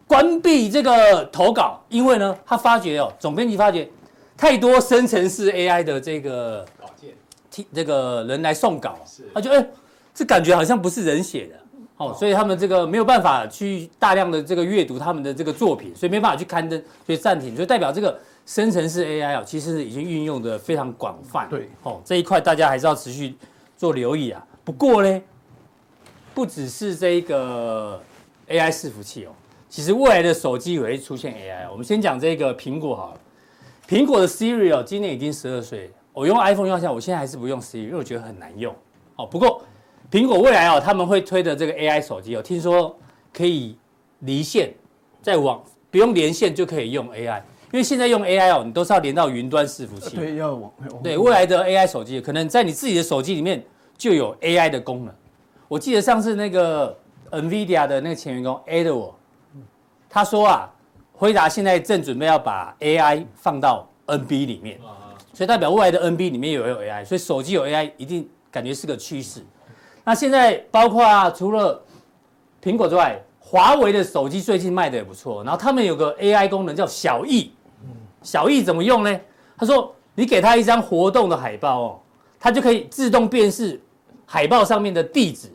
[0.06, 3.90] 关闭这个投稿，因为呢，他发觉哦，总编辑发觉
[4.36, 6.66] 太多生成式 AI 的这个。
[7.74, 8.98] 这个人来送稿，
[9.34, 9.66] 他就哎，
[10.14, 11.56] 这感觉好像不是人写的，
[11.98, 21.48] 哦，所以他们这个没有办法去大量的这个阅读他们的这个作品，所以没办法去刊登，所以暂停，所以代表这个生成式 AI 啊，其实已经运用的非常广泛。
[21.50, 23.36] 对，哦，这一块大家还是要持续
[23.78, 24.46] 做留意啊。
[24.64, 25.22] 不过呢，
[26.34, 28.02] 不只是这个
[28.48, 29.32] AI 伺服器哦，
[29.70, 31.72] 其实未来的手机也会出现 AI。
[31.72, 33.20] 我们先讲这个苹果好了，
[33.88, 35.92] 苹果的 Siri 哦，今年已经十二岁。
[36.20, 38.76] 我用 iPhone 用下，我现在还是不用 Siri，因为我觉得很难用。
[39.16, 39.62] 哦，不过
[40.12, 42.94] 苹果未来哦，他们会推的这个 AI 手机哦，听说
[43.34, 43.78] 可以
[44.20, 44.74] 离线，
[45.22, 47.38] 在网不用连线就可以用 AI，
[47.72, 50.18] 因为现在用 AI 哦，你都是要连到云端伺服器。
[50.18, 50.70] 对，要网。
[51.02, 53.64] 对，未来的 AI 手机可能在你自己的手机里面
[53.98, 55.16] 就有 AI 的功能。
[55.70, 56.94] 我记得上次那个
[57.32, 59.14] NVIDIA 的那个前员工 Edward，
[60.10, 60.70] 他说啊，
[61.14, 64.78] 辉达现在正准备要把 AI 放到 NB 里面，
[65.34, 69.42] 所以代表未来的 NB 里面也有 AI，所以手机有 AI 一定感觉是个趋势。
[70.04, 71.82] 那现在包括啊，除了
[72.62, 77.54] 苹果之外，华为的手机最近卖的也不错，然后他们有个 AI 功能叫小艺，
[78.22, 79.20] 小艺怎么用呢？
[79.58, 82.00] 他说你给他一张活动的海报哦，
[82.40, 83.80] 它就可以自动辨识
[84.26, 85.50] 海报上面的地址，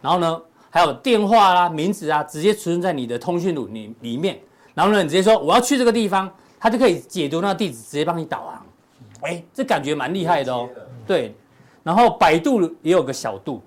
[0.00, 4.38] 然后呢，还有电话啊、名字啊，直接存在你的通讯录里里面，
[4.74, 8.63] 然后呢，你直接说我要去这个地方，他就可以解读那个地址，直接帮你导航。
[9.24, 10.68] 哎，这感觉蛮厉害的哦。
[11.06, 11.34] 对，
[11.82, 13.62] 然后百度也有个小度。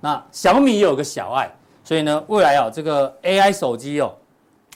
[0.00, 1.50] 那小米也有个小爱，
[1.82, 4.14] 所以呢，未来啊，这个 AI 手机哦，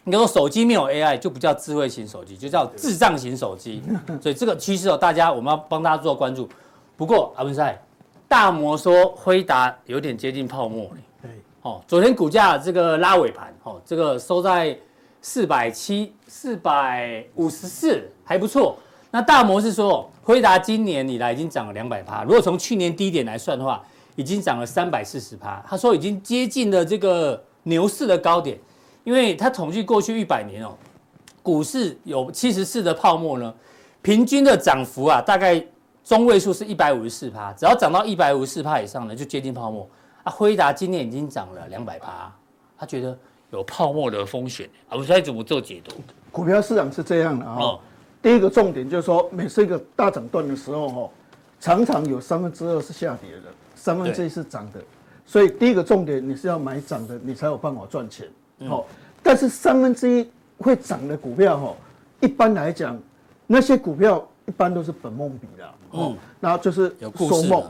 [0.02, 3.82] 你说手机没有 AI 就不叫智慧型手机，就叫智障型手机。
[4.20, 6.48] 所以这个趋势哦，大家我们要帮大家做关注。
[6.96, 7.80] 不过阿文赛，
[8.26, 10.96] 大摩说辉达有点接近泡沫了。
[11.22, 11.30] 对，
[11.62, 14.76] 哦，昨天股价这个拉尾盘，哦，这个收在
[15.20, 18.78] 四百七、四百五十四，还不错。
[19.11, 23.83] 那大摩是说，辉达今年以来已经涨了两百趴，如果从去年低点来算的话。
[24.16, 28.59] 已经涨了三百四十趴，他说已经接近了这个牛市的高点，
[29.03, 30.77] 因为他统计过去一百年哦，
[31.42, 33.55] 股市有七十四的泡沫呢，
[34.03, 35.64] 平均的涨幅啊，大概
[36.05, 39.88] 中位数是一百五十四趴，只要涨到一百五十四趴以上呢，就接近泡沫。
[40.25, 42.31] 啊，辉达今年已经涨了两百趴，
[42.77, 43.16] 他觉得
[43.53, 45.94] 有泡沫的风险，啊，我该怎么做解读？
[46.31, 47.81] 股票市场是这样的啊、哦，
[48.22, 51.11] 第一个重点就是说，每次一个大涨段的时候哈，
[51.61, 53.50] 常常有三分之二是下跌的。
[53.74, 54.80] 三分之一是涨的，
[55.24, 58.28] 所以第一个重点你是要买涨的，你才有办法赚钱。
[58.68, 61.74] 好、嗯，但是三分之一会涨的股票，哈，
[62.20, 62.98] 一般来讲，
[63.46, 67.64] 那些股票一般都是本梦比的，嗯，然后就是说梦。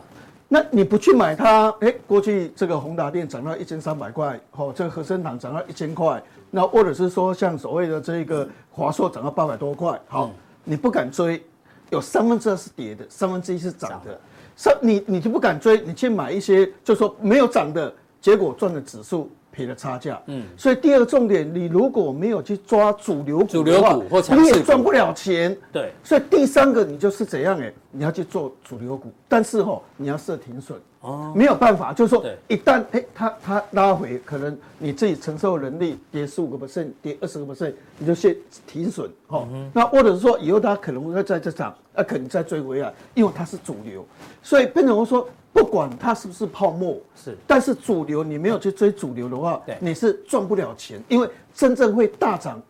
[0.49, 10.33] 那你不去买它，哎，过去这个宏达电涨到一千三百块，哦，这个和生堂涨到一千块，那或者是说像所谓的这个华硕涨到八百多块，好，
[10.65, 11.43] 你不敢追，
[11.91, 14.21] 有三分之二是跌的，三分之一是涨的。
[14.57, 19.31] 三你你就不敢追，你去买一些，就说没有涨的，结果赚的指数。
[19.61, 25.93] 赔了差价，嗯，所以第二个重点，你如果没有去抓主流股的话，主流股或你也赚不了钱，对。
[26.03, 38.35] 所以第三个，你就是怎样哎，你要去做主流股，但是哦，你要设停损，哦，没有办法，就是说一旦哎，它它拉回，可能你自己承受能力跌十五个 percent，跌二十个 percent，你就先
[38.67, 44.03] 停损，哦，那或者是说以后它可能会在这涨，那可能再追回来，因为它是主流，
[44.43, 45.29] 所以变成我说。
[45.53, 52.63] 不管它是不是泡沫，是，但是主流你没有去追主流的话，对，你是赚不了钱，因为真正会大涨，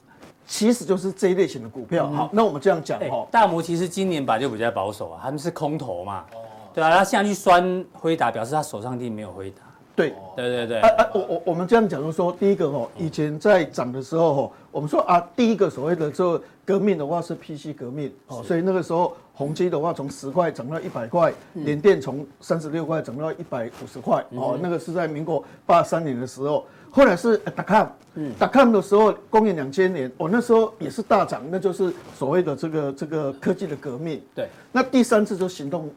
[0.46, 2.08] 其实就是这一类型的股票。
[2.08, 6.24] 好，那我们这样讲哈，大摩其实今年本来就比较保守啊，他们是空头嘛，
[6.72, 9.56] 对啊，他现在去酸辉达，表示他手上一定没有辉达。
[9.94, 10.80] 对，对对对。
[10.80, 34.22] 啊啊，我我我们这样讲，就是说，第一个哈，以前在涨的时候哈，我们说啊，第一个所谓的这个革命的话是 PC 革命，哦，所以那个时候宏基的话从十块涨到一百块，联电从三十六块涨到一百五十块，哦，那个是在民国八三年的时候，后来是达康，嗯，达康的时候，公元两千年，哦，那时候也是大涨，那就是所谓的这个这个科技的革命。
[34.34, 35.90] 对，那第三次就行动。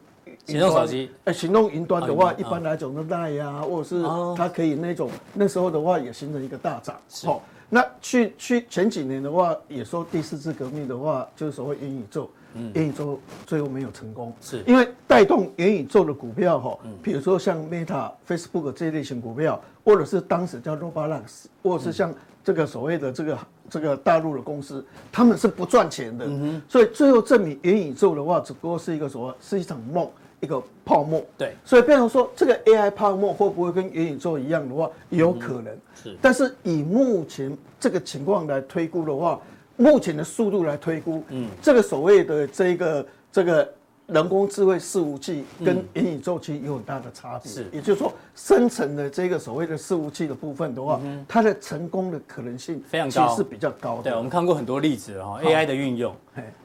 [0.46, 4.02] 行动手机，哎，行动云端的话，一般来讲的 LINE 呀，或者是
[4.36, 6.94] 它可以那种，那时候的话也形成一个大涨。
[7.24, 7.42] 好，
[7.74, 12.70] 那去去前几年的话，也说第四次革命的话，就是所谓元宇宙，嗯。
[12.72, 14.62] 元宇宙最后没有成功，是。
[14.64, 26.28] 因为带动元宇宙的股票哈，比如说像 Meta、Facebook 这一类型股票，或者是当时叫 Roblox，或者是像这个所谓的这个这个大陆的公司，他们是不赚钱的，
[26.68, 30.08] 所以最后证明元宇宙的话，只不过是一个什么，是一场梦。
[30.44, 35.76] 一个泡沫，对，所以变成说这个 AI 泡沫会不会跟元宇宙一样的话，有可能。
[36.00, 39.40] 是，但是以目前这个情况来推估的话，
[39.76, 43.74] 目前的速度来推估，嗯，这个所谓的这个这个。
[44.06, 54.02] 人工智慧伺服器跟元宇宙其实有很大的差别，是，也就是说，生成的这个所谓的伺服器的部分的话，它的成功的可能性非常高，其实是比较高的。
[54.02, 56.14] 对，我们看过很多例子哈，AI 的运用，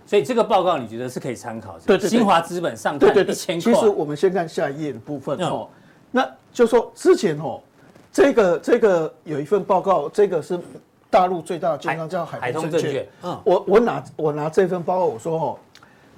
[0.06, 1.86] 所以这个报告你觉得是可以参考的？
[1.86, 3.74] 对对，新华资本上看一千块。
[3.74, 5.70] 其实我们先看下一页的部分哦，
[6.12, 7.62] 那就说之前哦，
[8.12, 10.60] 这个这个有一份报告，这个是
[11.10, 15.58] 大陆最大的券商叫海通证券，嗯，我我拿我拿这份报告，我说哦。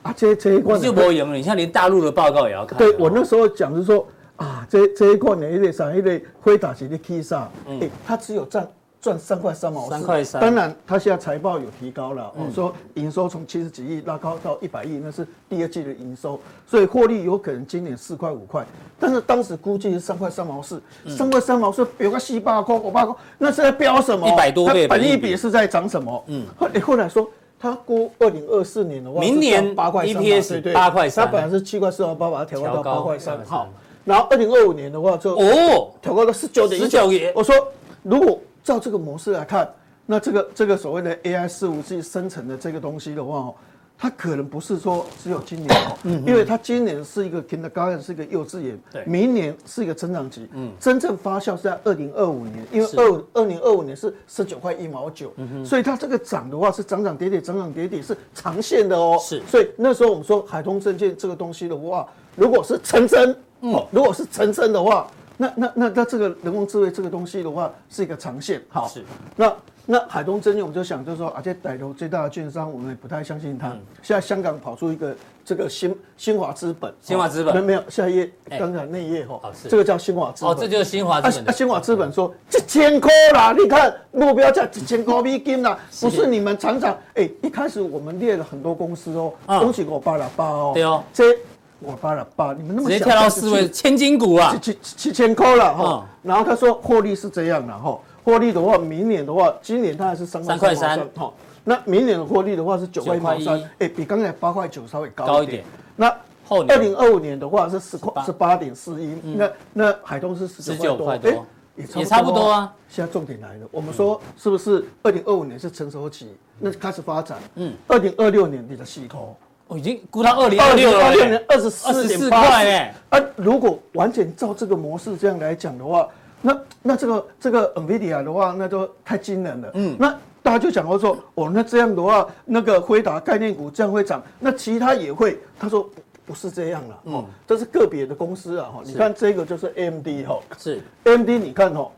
[0.03, 1.37] 啊，这这一块就不赢了。
[1.37, 2.77] 你像连大陆的报告也要看。
[2.77, 8.67] 对，我那时候讲是说啊，这这一块呢，一类上一类辉达是的 K 上，哎，它只有占
[8.99, 9.89] 赚三块三毛四。
[9.91, 10.41] 三块三。
[10.41, 18.65] 当然，它现在财报有提高了，我说营收从七十几亿拉高到一百亿，那是第二季的营收，所以获利有可能今年四块五块。
[18.99, 24.27] 但是当时估计是三块三毛四，三块三毛四，比如说四百块、五八块，那是在飙什么？
[24.27, 26.23] 一百多倍，本一比是在涨什么？
[26.25, 27.29] 嗯，后后来说。
[27.61, 31.25] 他估二零二四年的话，明年八块三，八块三。
[31.25, 33.45] 它本来是七块四毛八，把它调高到八块三。
[33.45, 33.69] 好，
[34.03, 37.31] 然后二零二五年的话就哦，调高到十九点一。
[37.35, 37.55] 我说，
[38.01, 39.71] 如果照这个模式来看，
[40.07, 43.53] 那这个这个所谓的 AI 四五 G 生成的这个东西的话哦。
[44.01, 45.95] 它可能不是说只有今年哦，
[46.25, 55.31] 因为它今年是一个 kindergarten，是一个幼稚园，明年是一个成长期，嗯真正发酵是在二零二五年，因为二二零二五年是十九块一毛九，
[55.63, 65.05] 所以它这个涨的话是涨涨跌跌，涨涨跌跌是长线的哦，是，所以那时候我们说海通证券这个东西的话，如果是成真，哦，如果是成真的话，
[65.41, 69.03] 那那那那这个人工智慧这个东西的话是一个长线，好，是，
[69.35, 69.51] 那。
[69.83, 73.69] 那海通证券，我们就想，就是说，而且带头最大的券商，我们也不太相信他。
[74.03, 75.13] 现在香港跑出一个
[75.43, 80.53] 这个新新华资本，新华资本没没有，下一页，刚才那一页哈，这个叫新华资本。
[80.53, 81.53] 哦，这就是新华资本。
[81.53, 91.35] 新华资本说一千块啦，你看目标价一千块美金啦，不是你们常常哎，一开始我们列了很多公司哦，恭喜我八了八哦，对哦，这
[91.81, 97.99] 我发了八，你们那么直接跳到四位千金股啊，七七七千块了哈，然后他说获利是这样的哈。
[98.23, 105.63] 获利的话，明年的话，今年它还是三块三，好，那明年的获利的话是九块毛三，哎，比刚才八块九稍微高一点。
[105.95, 106.15] 那
[106.45, 108.55] 后二零二五年的话是十块，是八。
[108.55, 112.71] 点四一，那那海通是十九块多，哎，也差不多啊。
[112.87, 119.35] 现在重点来了，我们说是不是二零二五年是成熟期，那开始发展，嗯，二零二六年你的细口，
[119.71, 126.05] 我已经估到二零二六年二十四点八哎，啊，如果完全照这个模式这样来讲的话。
[126.41, 129.71] 那那这个这个 NVIDIA 的话，那就太惊人了。
[129.75, 130.09] 嗯，那
[130.43, 135.39] 大家就讲到说，哦，那这样的话，那个辉达概念股这样会涨，那其他也会。
[135.57, 135.83] 他说
[136.25, 138.71] 不不是这样了，哦，这是个别的公司啊。
[138.73, 141.89] 哈，你看这个就是 AMD 哈，是 AMD，你看哈，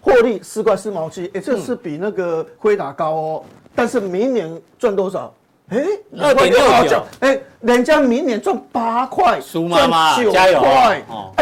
[0.00, 3.44] 获利四块四毛七，哎，这是比那个辉达高哦。
[3.74, 5.32] 但是明年赚多少？
[5.68, 5.84] 哎，
[6.16, 10.62] 二点六九，哎，人家明年赚八块，苏妈妈加油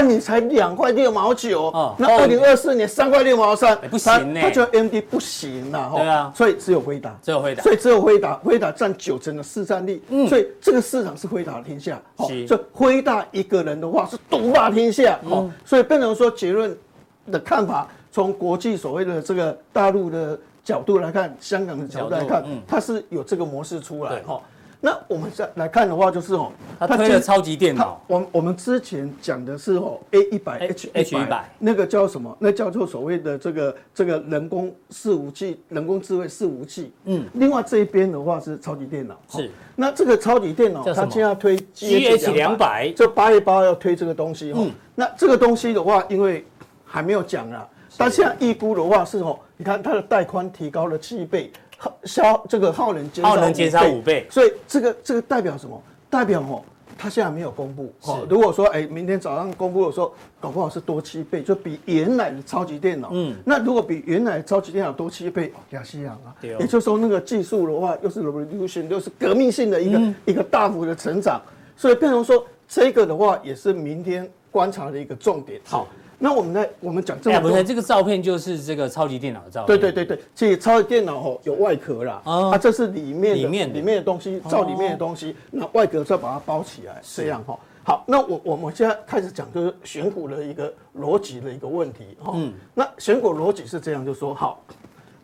[0.03, 16.75] 你才两块六毛九，那二零二四年三块六毛三，不行呢，他觉得 AMD 不行了哈，对啊，所以只有辉达，只有辉达，所以只有辉达，辉达占九成的市占率，所以这个市场是辉达的天下，好，所以辉达一个人的话是独霸天下，好，所以变成说结论
[17.31, 20.39] 的看法，从国际所谓的这个大陆的。
[20.65, 24.41] 角度来看，香港的角度来看，嗯、它是有这个模式出来哈。
[24.81, 27.99] 那我们再来看的话，就是哦，它推了超级电脑。
[28.07, 32.37] 我我们之前讲的是哦，A 一百 H H 一百，那个叫什么？
[32.39, 36.93] 那叫做所谓的这个这个人工伺服器、人工智慧伺服器。
[37.07, 37.25] 嗯。
[37.33, 39.19] 另外这一边的话是超级电脑。
[39.31, 39.51] 是。
[39.75, 44.53] 那这个超级电脑，它现在推 G H 两百，就八月八要推这个东西。
[44.55, 44.71] 嗯。
[44.95, 46.45] 那这个东西的话，因为
[46.85, 47.67] 还没有讲啊，
[47.97, 49.39] 但现在预估的话是哦。
[49.57, 55.81] 你看它的带宽提高了七倍，耗消这个耗能减耗能减少五倍，所以这个这个代表什么？
[56.11, 56.61] 代表哦，
[56.99, 57.93] 它现在没有公布。
[58.03, 63.11] 哦，如果说哎，明天早上公布的时候，搞不好是多七倍，就比原来的超级电脑。
[63.13, 71.41] 嗯，那如果比原来的超级电脑多七倍，亚细亚啊，也就是说那个技术的话，又是 revolution，又是革命性的一个一个大幅的成长，
[71.77, 75.61] 所以变成说这个的话，也是明天观察的一个重点。
[75.65, 75.87] 好。
[76.25, 79.79] 那我们在我们讲这么多，不是这个照片就是这个超级电脑的照片。
[79.79, 87.59] 对对对对，其实超级电脑哦有外壳啦，啊，这是里面里面里面的东西，照里面的东西，那外壳再把它包起来，这样哈。
[87.83, 92.33] 好，那我我们现在开始讲就是选股的一个逻辑的一个问题哈。
[92.35, 94.59] 嗯，那选股逻辑是这样，就是说好，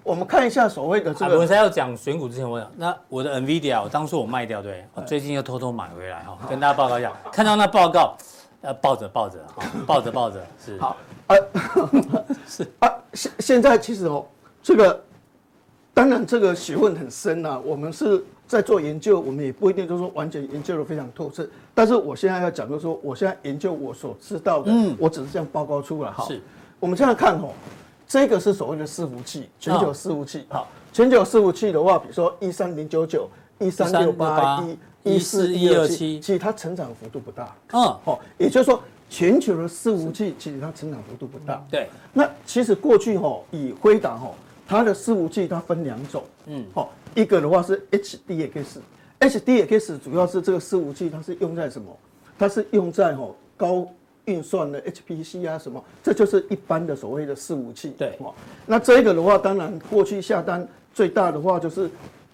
[0.02, 1.38] 我们看一下所谓的这个。
[1.38, 8.14] 我才要讲选股之前，我讲那我的 NVIDIA，我当初我卖掉，对，我最近又偷偷买回来哈，跟大家报告一下，看到那报告。
[8.62, 9.38] 呃，抱着抱着，
[9.86, 10.96] 抱着抱着，是好，
[11.28, 11.36] 呃，
[12.46, 14.26] 是啊，现现在其实哦，
[14.62, 15.02] 这个
[15.94, 21.48] 当然这个学问很深呐、啊，我们是在做研究，我们也不一定就是说完全研究的非常透彻。
[21.74, 26.22] 但是我现在要讲就是说，我现在研究我所知道的，嗯，我只是这样报告出来哈。
[26.26, 26.38] 是，
[26.78, 27.52] 我们现在看哦，
[28.06, 33.26] 这个是所谓的伺服器，全球伺服器，好，全球伺服器的话，比如说一三零九九、
[33.58, 34.78] 一三六八一。
[35.02, 37.54] 一四一二七，其实它成长幅度不大。
[37.72, 41.64] 嗯，哦，也就是说，全球的伺服器其实它成长幅度不大。
[41.70, 41.88] 对。
[42.12, 44.30] 那其实过去哈，以辉达哈，
[44.66, 46.22] 它的伺服器它分两种。
[46.46, 46.64] 嗯。
[46.74, 51.96] 哦，一个的话是 HDX，HDX 主要是这个伺服器它是用在什么？
[52.38, 53.86] 它是用在哈高
[54.24, 57.92] 运算的 HPC 啊什么，这就是一般的所谓的伺服器。
[57.98, 58.18] 对，
[58.66, 61.90] 那这个的话，当然过去下单最大的话就是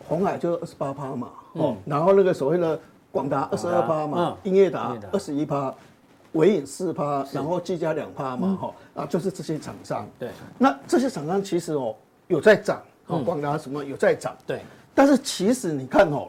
[0.08, 2.78] 鸿海就二十八趴嘛，哦、嗯，然后那个所谓的
[3.10, 5.74] 广达二十二趴嘛，英业达二十一趴，
[6.32, 10.08] 伟影四趴，然后技嘉两趴嘛，哈、嗯，啊，就是这些厂商。
[10.18, 11.94] 对，那这些厂商其实哦
[12.28, 14.36] 有在涨，哦，广达什么有在涨。
[14.46, 14.60] 对，
[14.94, 16.28] 但是其实你看哦。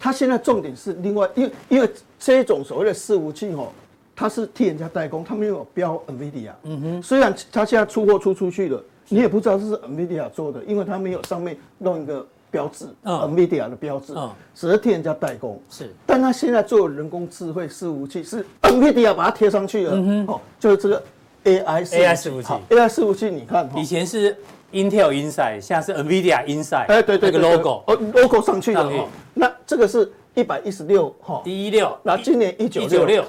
[0.00, 1.90] 它现在重点是另外，因为因为
[2.20, 3.66] 这种所谓的伺服器哦，
[4.14, 6.52] 它是替人家代工，它没有标 NVIDIA。
[6.62, 7.02] 嗯哼。
[7.02, 14.14] 虽然它现在出货出出去了，你也不知道这是 NVIDIA 做的，因为它没有上面弄一个标志，NVIDIA 的标志，
[14.54, 15.60] 只是替人家代工。
[15.68, 15.92] 是。
[16.06, 19.92] 但他现在做人工智慧伺服器是 NVIDIA 把它贴上去了。
[19.94, 20.34] 嗯哼。
[20.34, 21.02] 哦，就是这个
[21.44, 22.48] AI AI 伺服器。
[22.70, 24.36] AI 伺服器，你看，以前是
[24.72, 26.86] Intel Inside，现在是 NVIDIA Inside。
[26.86, 27.40] 哎，对对对。
[27.40, 29.08] 那个 logo，哦，logo 上去了哦。
[29.34, 33.24] 那这个是一百一十六哈，一一六，那今年一九六，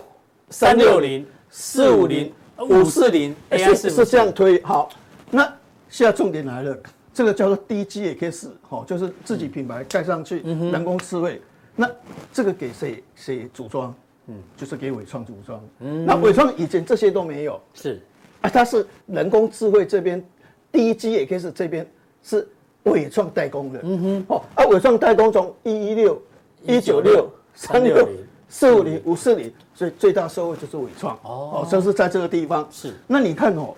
[0.50, 4.90] 三六零，四五零，五四零，是是这样推好。
[5.30, 5.44] 那
[5.90, 6.78] 现在重点来了，
[7.20, 11.42] 这个叫做 DGX 哈，就是自己品牌盖上去，人工智慧。
[11.76, 11.86] 那
[12.32, 13.94] 这个给谁谁组装？
[14.28, 15.62] 嗯，就是给伟创组装。
[15.80, 18.02] 嗯，那伟创以前这些都没有，是。
[18.40, 20.26] 啊，它是人工智慧这边
[20.72, 21.86] DGX 这边
[22.24, 22.48] 是。
[22.84, 26.20] 伟创代工的，嗯哼，哦，啊，伟创代工从一一六、
[26.64, 28.08] 一九六、三六零、
[28.48, 32.66] 四五零、五四零，所以最大收入就是伟创，哦，就是在这个地方。
[32.72, 33.76] 是，那你看哦，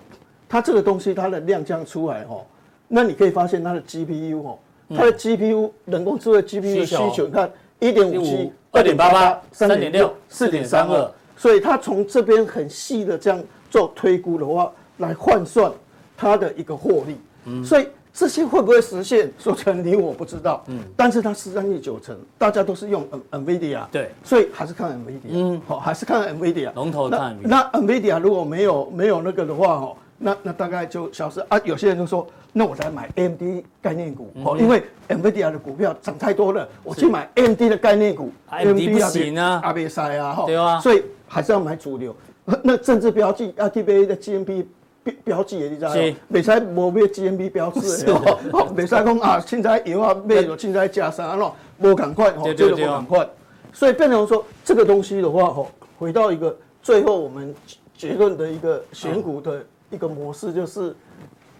[0.48, 2.46] 它这个东西它的量这样出来哦，
[2.94, 4.58] 那你可以发现它的 GPU 哦，
[4.90, 15.72] 它的 GPU 人工智慧 GPU 的需求，你看一点五 G、二点八八、三点六、四点三二，所以它从这边很细的这样做推估的话，来换算
[16.16, 17.16] 它的一个获利，
[17.46, 17.86] 嗯，所以。
[18.14, 19.32] 这些会不会实现？
[19.40, 20.62] 说成你我不知道。
[20.66, 23.86] 嗯，但是它市占率九成，大家都是用 NVIDIA。
[23.90, 25.30] 对，所以还是看 NVIDIA。
[25.30, 26.70] 嗯，好，还是看 NVIDIA。
[26.74, 27.34] 龙头看。
[27.40, 31.60] 那 NVIDIA 如果没有没有那个的话，哦，那那大概就消失啊。
[31.64, 33.42] 有些人就说，那我才买 AMD
[33.80, 38.30] 概念股，哦，因为 NVIDIA 的股票涨太多了，我去买 AMD 的概念股。
[38.50, 40.46] AMD 不行啊，阿贝塞啊，哈。
[40.46, 40.80] 对啊。
[40.80, 42.14] 所以还是要买主流。
[42.62, 44.64] 那政治标记 RTBA 的 GMP。
[45.04, 46.00] 标标记的你知道吗？
[46.28, 48.14] 未使无买 GMB 标志的
[48.52, 53.28] 哦，未使讲啊，凊彩油啊买了，凊彩加啥啊喏，无同款哦，这个无同款。
[53.72, 55.68] 所以变成说这个东西的话，吼，
[55.98, 57.52] 回到一个最后我们
[57.96, 60.96] 结论的一个选股的一个模式，就是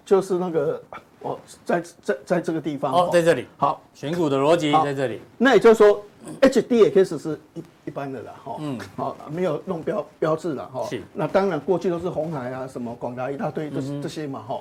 [0.04, 0.82] 就是那个
[1.20, 5.20] 哦，在在在这个地方哦，在这里好，选股的逻辑在这里。
[5.38, 6.02] 那也就是说。
[6.40, 11.02] HDX 是一一般的啦，哈，嗯，好，没有弄标标志了，哈，是。
[11.12, 14.60] 那当然过去都是红海啊，什么广达一大堆，都是这些嘛，哈。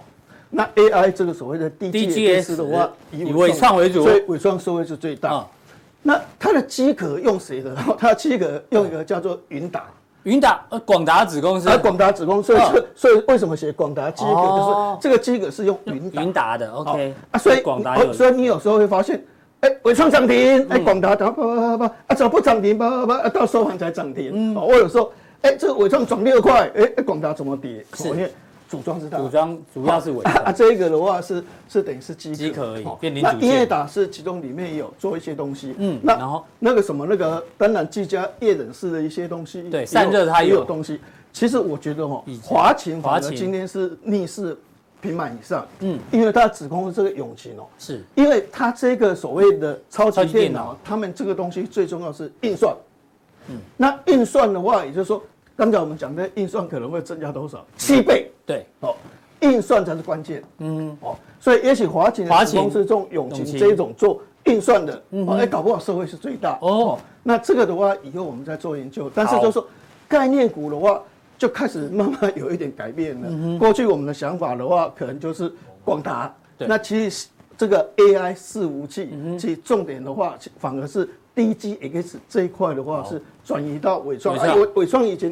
[0.50, 5.46] 那 AI 这个所谓的 DGS 的话，以纬创为主，所以纬创收益是最大。
[6.02, 7.76] 那它的机壳用谁的？
[7.96, 9.86] 它的机壳用一个叫做云达，
[10.24, 14.32] 云达呃广达子公司，啊广达子公司，所以所以为什么写广达基格？
[14.32, 19.24] 就是这个基格是用云云达的，OK 啊，所以广达，所以你有时候会发现。
[19.62, 22.76] 哎，伟创涨停，哎，广达涨，不不不啊，怎么不涨停？
[22.76, 24.32] 啪啪啪，啊，到收盘才涨停。
[24.34, 25.14] 嗯，我有时候，
[25.44, 27.86] 哎，这个伟创涨六块，哎，广达怎么跌？
[27.94, 28.32] 是因为
[28.72, 33.40] 组装是它，组装主要是纬创啊，这个的话是是等于是机机壳而已，变零组件。
[33.40, 36.46] 那英业达是其中里面有做一些东西，嗯，那然后？
[36.58, 41.00] 那个什么那个，当然技嘉液冷式的一些东西，对，散热它也有东西。
[41.34, 43.36] 其实我觉得哈，华擎华擎。
[43.36, 44.58] 今天是逆势。
[45.02, 48.04] 平板以上，嗯，因为它指控是这个永擎哦，是。
[48.14, 52.72] 因为它这个所谓的超级电脑，他们这个东西最重要是运算，
[53.50, 55.20] 嗯，那运算的话，也就是说，
[55.56, 57.66] 刚才我们讲的运算可能会增加多少？
[57.78, 58.96] 七倍，对，哦，
[59.42, 66.58] 运算才是关键，嗯，哦，所以也许华擎的子公司这种永勤这一种做运算的，哦，哎，搞不好社会是最大。
[66.62, 69.68] 哦，那这个的话，以后我们再做研究，但是就是说
[70.08, 71.02] 概念股的话。
[71.42, 73.58] 就开始慢慢有一点改变了。
[73.58, 75.52] 过去我们的想法的话，可能就是
[75.84, 76.32] 广达。
[76.56, 76.68] 对。
[76.68, 79.40] 那其实这个 AI 四五器，嗯、哼。
[79.40, 84.38] 其实重点的话，反而是 DGX 这一块的话是转移到伟创。
[84.38, 85.32] 纬纬创以前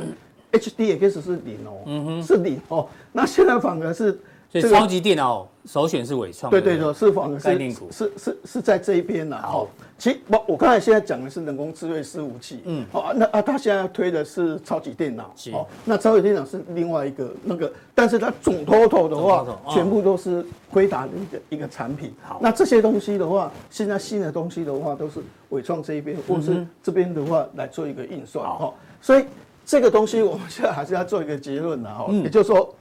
[0.52, 2.88] HDX 是零哦，嗯、是零哦。
[3.12, 4.20] 那现在反而是。
[4.52, 9.40] 所以超级电脑首选是纬创，对对对，是仿的概念股，是是是在这一边呐。
[9.44, 22.12] 好，其实我我刚才现在讲的是人工智慧伺服器，嗯，好，那啊他现在推的是超级电脑，哦，那超级电脑是另外一个那个，但是它总 total 的话，全部都是辉达的一个一个产品。
[22.24, 25.20] 好，那这些东西的话，现在新的东西的话，都是
[25.50, 29.26] 纬创这一边或是这边的话来做一个运算，哈，所以
[29.64, 32.74] 这个东西我们现在还是要做一个结论的哈，也就是说。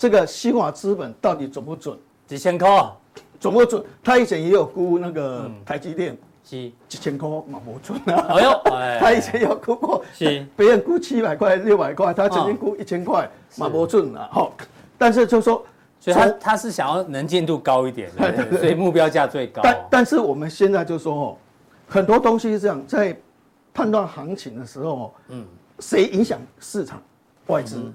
[0.00, 1.94] 这个新华资本到底准不准？
[2.26, 2.90] 几千块，
[3.38, 3.84] 准不准？
[4.02, 8.26] 他以前也有估那个台积电，是几千块嘛不准啊。
[8.30, 8.62] 哎呦，
[8.98, 14.26] 他以前有估过，是别人估七百块、六百块，他曾经估一千块嘛不准啊。
[14.32, 14.54] 好，
[14.96, 15.62] 但是就说，
[16.00, 18.10] 所以他他是想要能见度高一点，
[18.58, 19.60] 所以目标价最高。
[19.62, 21.36] 但但是我们现在就说哦，
[21.86, 23.14] 很多东西是这样，在
[23.74, 25.44] 判断行情的时候，嗯，
[25.78, 27.02] 谁影响市场？
[27.48, 27.92] 外资。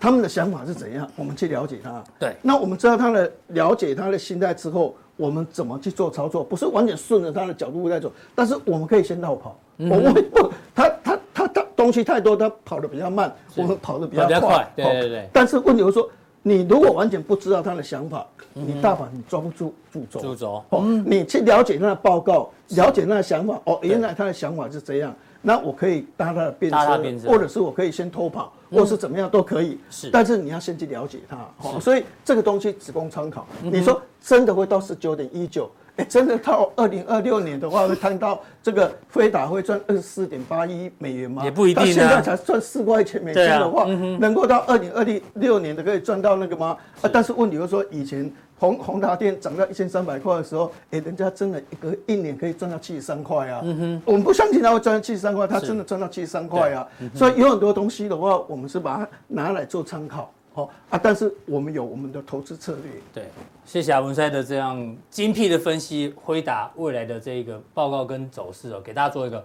[0.00, 1.08] 他们的想法是怎样？
[1.16, 2.02] 我们去了解他。
[2.18, 6.44] 对，那我们知道他的了解他的心态之后，我们怎么去做操作？
[6.44, 9.58] 不是完全顺着他的角度在走，但是我们可以先绕跑。
[9.78, 14.70] 嗯、我们不，他他他他东西太多，他跑得比较慢，我们跑得比较快。
[14.76, 15.28] 对对对。
[15.32, 16.08] 但是问题是说，
[16.42, 20.20] 你如果完全不知道他的想法，你大盘你抓不住主轴。
[20.20, 20.64] 主轴。
[20.70, 23.60] 哦，你去了解他的报告，了解他的想法。
[23.64, 25.14] 哦，原来他的想法是这样。
[25.48, 29.78] 那我可以搭他的便车，或者是我可以先偷跑，或是怎么样都可以。
[29.88, 31.80] 是，但是你要先去了解它。
[31.80, 33.46] 所以这个东西只供参考。
[33.62, 35.70] 你说真的会到十九点一九？
[35.98, 41.44] 哎，真的到二零二六年的话，会看到这个飞达会赚二十四点八一美元吗？
[41.44, 41.84] 也不一定。
[41.86, 43.84] 现在才赚四块钱美金的话，
[44.18, 46.76] 能够到二零二六年的可以赚到那个吗？
[47.02, 48.32] 啊，但是问题就是说以前。
[48.60, 53.60] 宏宏达电涨到一千三百块的时候，哎、欸，人家真的一个一年可以赚到七十三块啊！
[53.62, 56.84] 嗯哼，我们不相信他会赚到七十三块，他真的赚到七十三块啊！
[56.98, 60.32] 嗯、所以有很多东西的话，我们是把它拿来做参考，
[60.62, 62.92] 哦啊，但是我们有我们的投资策略。
[63.12, 63.24] 对，
[63.64, 69.44] 谢谢阿文赛的这样精辟的分析，回答未来的这个报告跟走势哦，给大家做一个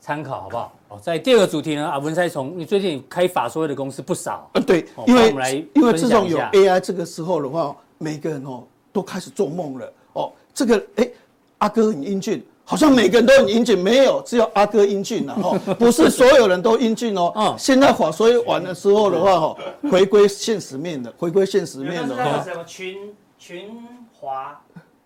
[0.00, 0.72] 参考，好不好？
[0.88, 7.76] 哦，在第二个主题呢，阿文赛从你最近开法说会的公司不少，呃，对，因为我们来因为自从有 AI 这个时候的话。
[8.00, 11.10] 每个人哦都开始做梦了哦，这个哎，
[11.58, 17.32] 阿哥很英俊，好像每个人都很英俊，没有，只有阿哥英俊了哈， 不是所有人都英俊哦。
[17.34, 19.56] 嗯，现在所以玩的时候的话哈，
[19.90, 22.42] 回归现实面的，回归现实面的哈。
[22.44, 24.60] 什么群群华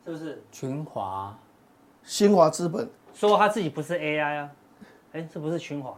[0.05, 0.43] 是不是？
[0.51, 1.39] 群华，
[2.03, 4.49] 新华资本说他自己不是 AI 啊，
[5.13, 5.95] 哎，这不是群华，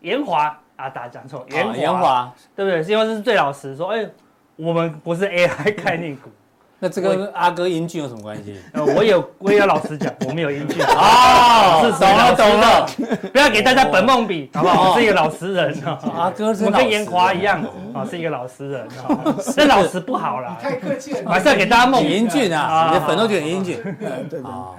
[0.00, 2.82] 延华啊，大家讲错，研研华对不对？
[2.92, 4.10] 因为这是最老实说，哎。
[4.60, 6.28] 我们不是 AI 概念股，
[6.80, 8.56] 那这个跟阿哥英俊有什么关系？
[8.72, 10.80] 呃，我有，我也要老实讲， 我没有英俊。
[10.84, 12.86] 哦，是懂了懂了，
[13.32, 14.90] 不要给大家本梦比，好不好？
[14.94, 17.60] 我是一个老实人啊，阿哥是，我跟严华一样
[17.92, 22.00] 啊，是一个老实人啊，这老实不好啦，太客气了，还是要给大家梦。
[22.04, 23.82] 英俊啊，你的粉都觉得很英俊，
[24.30, 24.70] 对啊，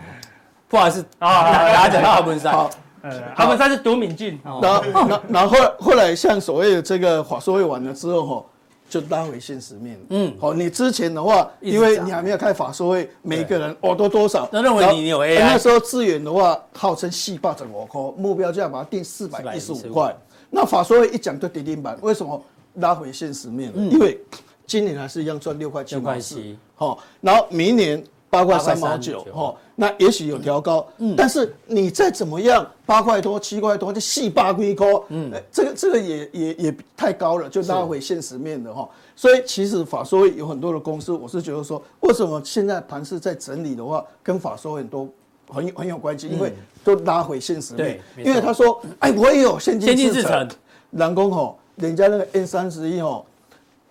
[0.69, 2.53] 不好意思啊，大家讲到阿文山，
[3.01, 4.61] 呃，阿文山是读敏俊，然后
[4.93, 8.45] 然然后后来像所谓的这个法说会完了之后哈。
[8.89, 9.99] 就拉回现实面。
[10.09, 14.49] 嗯，好，你之前的话，因为你还没有开法说会，每个人哦都多少？
[14.51, 15.39] 那认为你有 AI。
[15.39, 20.13] 那时候致远的话，号称细霸整我科，目标价把它定四百一十五块。
[20.49, 22.43] 那法说会一讲就跌停板，为什么
[22.75, 23.81] 拉回现实面了？
[23.83, 24.19] 因为
[24.65, 26.41] 今年还是一样赚六块七块四。
[26.75, 28.03] 好，然后明年。
[28.29, 38.87] 八块三毛九，哈，那也许有调高，嗯，但是你再怎么样，八块多、七块多就细八龟高，嗯，这个这个也也也太高了，就拉回现实面的哈。
[39.15, 45.07] 所以其实法说有很多的公司，我是觉得说，为什么现在盘势在整理的话，跟法说很多
[45.47, 46.53] 很有很有关系，因为
[46.83, 50.47] 都拉回现实面，因为他说，哎，我也有先进制程，
[50.91, 53.25] 人工吼，人家那个 N 三十一吼。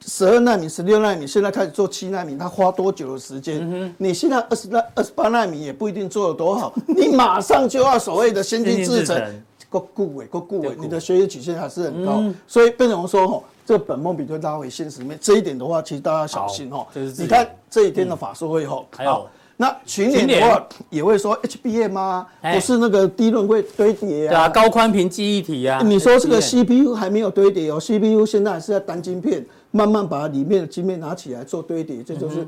[0.06, 3.58] 十二纳米、十六纳米，现在开始做七纳米，它花多久的时间？
[3.60, 16.86] 嗯、你现在二十纳、二十八纳米也不一定做得多好， 你马上就要所谓的先进制程，够固诶，够固诶，你的学习曲线还是很高，嗯、所以变成说吼，这个本梦比就拉回现实面，这一点的话，其实大家小心哦。
[17.18, 19.26] 你看这一天的法说会后，嗯、还有。
[19.60, 22.24] 那去年的话也会说 HBM 啊？
[22.54, 24.30] 不是那个低论会堆叠啊？
[24.30, 25.80] 对啊，高宽频记忆体啊。
[25.84, 32.46] 你说这个 CPU 还没有堆叠哦，CPU 现在还是在单晶片，慢慢把里面的晶片拿起来做堆叠，这就是，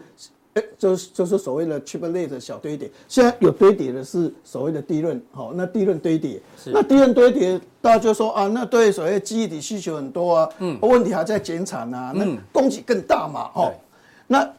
[0.55, 2.91] 哎，就是就是所谓的 chiplet 的小堆叠。
[3.09, 13.73] 现在有堆叠的是所谓的低润，好，那低润堆叠，那低润堆叠，大家就说啊，那对所谓记忆体需求很多啊，嗯，问题还在减产啊，那供给更大嘛，哦，
[14.27, 14.51] 那。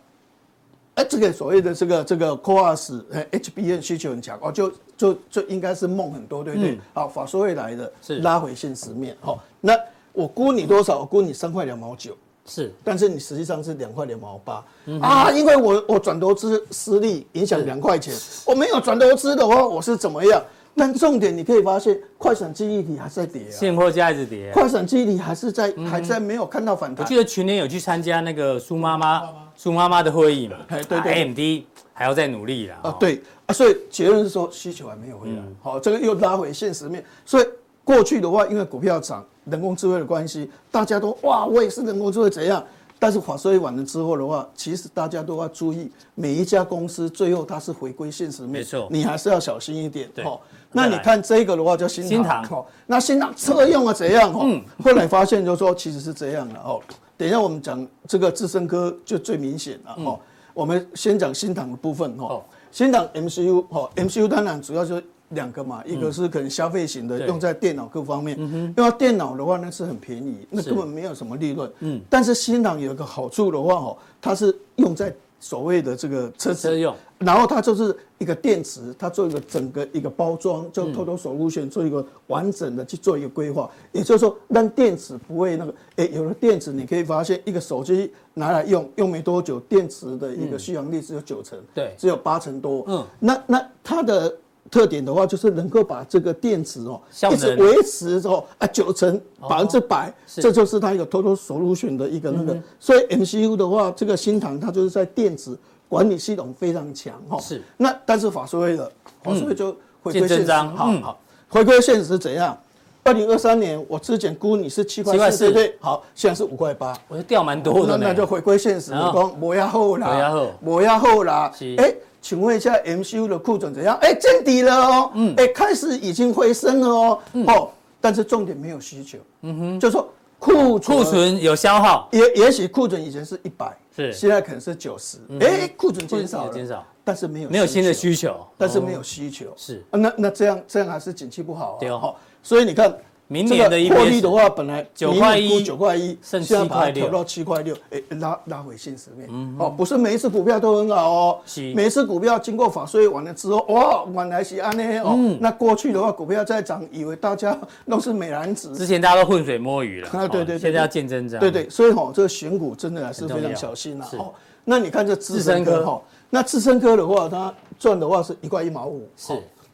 [0.94, 6.78] 哎，这个所谓的这个这个 c o a s h b n 需求很强哦，就就就应该是梦很多，对不对？
[6.94, 9.16] 好，法说未来的，是拉回现实面。
[9.22, 9.74] 好，那
[10.12, 11.00] 我估你多少？
[11.00, 12.14] 我估你三块两毛九，
[12.46, 14.64] 是，但是你实际上是两块两毛八
[15.02, 18.14] 啊，因为我我转投资失利，影响两块钱，
[18.46, 20.42] 我没有转投资的话，我是怎么样？
[20.76, 27.06] 但重点你可以发现，快闪记忆体还在跌啊，现货价一直跌，快闪记忆体还是在还在没有看到反弹。
[27.06, 29.22] 我记得去年有去参加那个苏妈妈。
[29.54, 32.80] 苏妈妈的会议嘛，对对，AMD 还要再努力啦。
[32.82, 35.44] 啊，对啊，所以结论是说需求还没有回来。
[35.62, 37.04] 好，这个又拉回现实面。
[37.26, 37.46] 所以
[37.84, 42.64] 过去的话，因为股票涨，人工智慧的关系，大家都哇，我也是人工智慧怎样？
[43.00, 50.08] 但是法说会完了之后的话，其实大家都要注意，每一家公司最后它是回归现实面，没错，你还是要小心一点。
[50.14, 50.24] 对，
[50.72, 54.32] 那你看这个的话叫新新唐，那新唐车用啊怎样？
[54.40, 56.80] 嗯，后来发现就是说其实是这样的哦。
[57.18, 60.20] 等一下我们讲这个智深科就最明显了哦。
[60.54, 62.44] 我们先讲新唐的部分哦。
[62.72, 65.04] 新唐 MCU 哦，MCU 当然主要就是。
[65.32, 68.38] 两个嘛，一个是可能消费型的，用在电脑各方面。
[68.40, 71.72] 因为电脑的话，那是很便宜，那根本没有什么利润。
[71.80, 72.00] 嗯。
[72.10, 83.70] 但是新唐有一个好处的话，哦，它是用在所谓的这个车子用，然后它就是一个电池，它做一个整个一个包装，就 Total Solution 做一个完整的去做一个规划。
[83.92, 92.84] 也就是说，让电池不会那个，哎，有了电池，你可以发现一个手机拿来用，用没多久，电池的一个续航力只有九成，对，只有八成多。
[92.88, 93.06] 嗯。
[93.20, 94.36] 那那它的。
[94.72, 99.20] 特点的话，就是能够把这个电池哦，一直维持哦啊九成
[99.50, 102.58] 百分之百，这就是它一个 total solution 的一个那个。
[102.80, 105.60] 所以 MCU 的话，这个新唐它就是在电子
[105.90, 107.38] 管理系统非常强哈。
[107.42, 107.62] 是。
[107.76, 108.90] 那但是法说会的
[109.22, 111.20] 法说会就回归现实，好好
[111.50, 112.58] 回归现实是怎样？
[113.04, 115.76] 二零二三年我之前估你是七块四，对？
[115.82, 117.98] 好，现在是五块八，我就掉蛮多的。
[117.98, 121.94] 那就回归现实，我讲磨牙厚啦，磨牙厚啦，哎。
[122.22, 123.98] 请问一下，MCU 的库存怎样？
[124.02, 127.70] 哎，见底了哦，嗯，哎，开始已经回升了哦，哦，
[128.00, 130.08] 但是重点没有需求，嗯哼，就说
[130.38, 142.96] 库库存有消耗，也也许库存以前是一百，是，现在可能是九十，哎，库存减少了，减少，但是没有没有新的需求，但是没有需求，是，那那这样这样还是景气不好，对哦，所以你看。
[143.32, 149.30] 明年的获利的话，本来九块一，九块一，现在把它调到七块六，哎，拉拉回现实面。
[149.58, 151.40] 哦，不是每一次股票都很好哦，
[151.74, 155.18] 每一次股票经过法税完了之后，哇，原来是安呢哦。
[155.40, 157.58] 那过去的话，股票在涨，以为大家
[157.90, 158.76] 都是美男子。
[158.76, 161.40] 之前大家都浑水摸鱼了，啊，对对，现在要见真章。
[161.40, 164.06] 对对，所以哈，这个选股真的还是非常小心了。
[164.20, 164.34] 哦，
[164.66, 169.08] 那你看这智深科哈，那智深科的话，它赚的话是一块一毛五。
[169.16, 169.32] 是。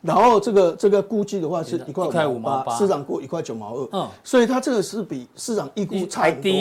[0.08, 6.51] 然后这个这个估计的话是一块五毛八，市场估一块九毛二，嗯，所以它这个是比市场预估差很多。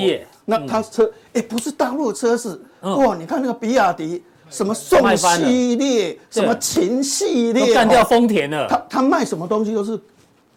[0.44, 8.66] 那它车哎，不是大陆的车子，哇，你看那个比亚迪，什么宋系列，什么秦系列，干掉丰田了。
[8.68, 9.96] 它它卖什么东西都是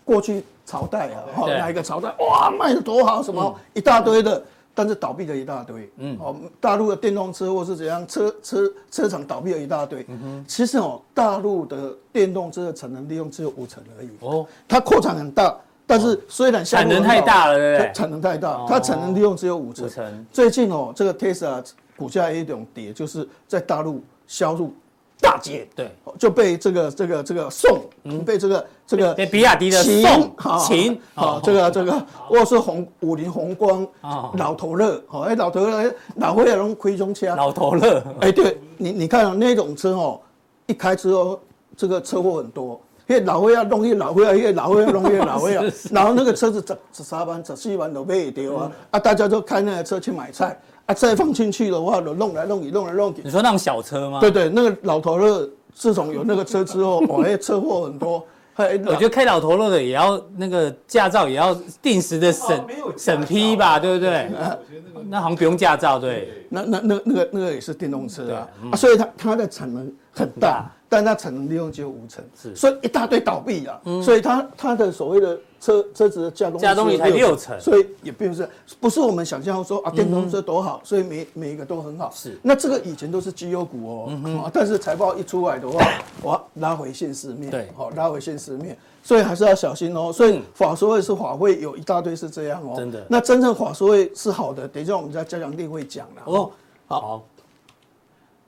[0.04, 4.44] 过去朝代啊，哪一个朝代哇卖的多好，什么一大堆的。
[4.80, 15.54] 但是倒闭了一大堆，嗯，哦，大陆的电动车或是怎样，车车车厂倒闭了一大堆，嗯哼，其实哦，大陆的电动车的产能利用只有五成而已，哦，它扩产很大，
[15.86, 17.92] 但是虽然产能太大了，对不对？
[17.94, 20.26] 产能太大，它产能利用只有五成。
[20.32, 21.62] 最近哦，这个 Tesla
[21.98, 24.74] 股价也有一种跌，就是在大陆销路。
[25.22, 33.86] 大捷，对，就被这个这个这个宋，嗯，被这个这个被比亚迪的宋秦，好，这个这个我是红五菱宏光，
[34.36, 40.20] 老头乐，好，哎，老头乐，老会龙亏中枪，老头乐，哎，对你你看那种车哦，
[40.68, 41.40] 一开之后
[41.76, 42.80] 这个车祸很多，
[43.10, 50.56] 因为老会要弄，越老会要，因为老会要弄，越老会要， 然后那个车子十十三万、十四万都卖掉啊，啊，大家都开那个车去买菜。
[50.86, 53.22] 啊，再放进去的话，都弄来弄去，弄来弄去。
[53.24, 54.20] 你说那种小车吗？
[54.20, 58.24] 对对，那个老头乐，自从有那个车之后，哦，哎，车祸很多。
[58.58, 62.66] 我觉得开老头乐的也要那个驾照也要定时的审
[62.98, 64.30] 审批吧，对不对？
[65.08, 66.46] 那好像不用驾照，对。
[66.50, 70.70] 那那那那个那个也是电动车啊，所以它它的产能很大。
[70.90, 85.80] 但它产能利用只有五成，是，所以一大堆倒闭啊，所以它它的所谓的车车子的加工加工率才六成，所以也并不是不是我们想象说啊电动车多好，所以每每一个都很好，是，那这个以前都是绩优股哦，但是财报一出来的话，
[86.24, 96.52] 哇，拉回现实面，对，好，拉回现实面，所以还是要小心哦，所以法说会是法会有一大堆是这样哦，真的，那真正法说会是好的，等一下我们在加强錠会讲了哦，
[96.88, 97.24] 好，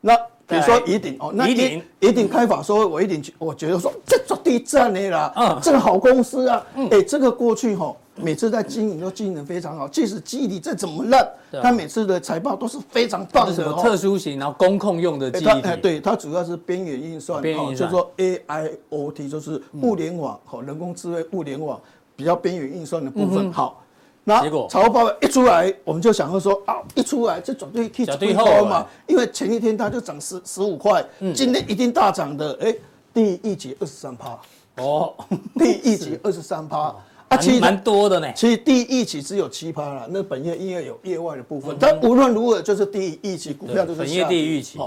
[0.01, 0.17] 那。
[0.51, 11.25] 比如说宜鼎哦，那一鼎宜鼎开法说，我一定我觉得说这做地震的啦，嗯，这个好公司啊，哎，这个过去哈，每次在经营都经营的非常好，即使记忆体再怎么烂，
[11.63, 13.53] 它每次的财报都是非常棒的。
[13.53, 15.61] 什么特殊型，然后工控用的记忆体？
[15.63, 21.79] 哎，对，它主要是边缘运算，就是说 AIoT，就是物联网和人工智慧物联网
[22.15, 23.81] 比较边缘运算的部分，好。
[24.24, 31.03] 那财报报表一出来，我们就想要说啊，一出来就绝对可以最高嘛，因为前一天它就涨十十五块，
[31.34, 32.55] 今天一定大涨的。
[32.61, 32.76] 哎，
[33.13, 34.39] 第一集二十三趴。
[34.78, 35.13] 哦，
[35.57, 36.95] 第一集二十三趴。
[37.30, 38.32] 啊，其实蛮多的呢。
[38.36, 44.78] 其实第一期只有七趴了，那本业因为有业外的部分，但无论如何就是第一期股票就是本业第一季，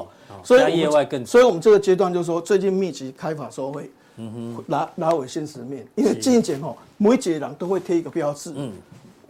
[0.42, 8.70] 所以业外更，所以我们这个阶段就是说最近密集开法收会，嗯哼，拉拉回现实面，因为进前哦，每一节人都会贴一个标志，嗯。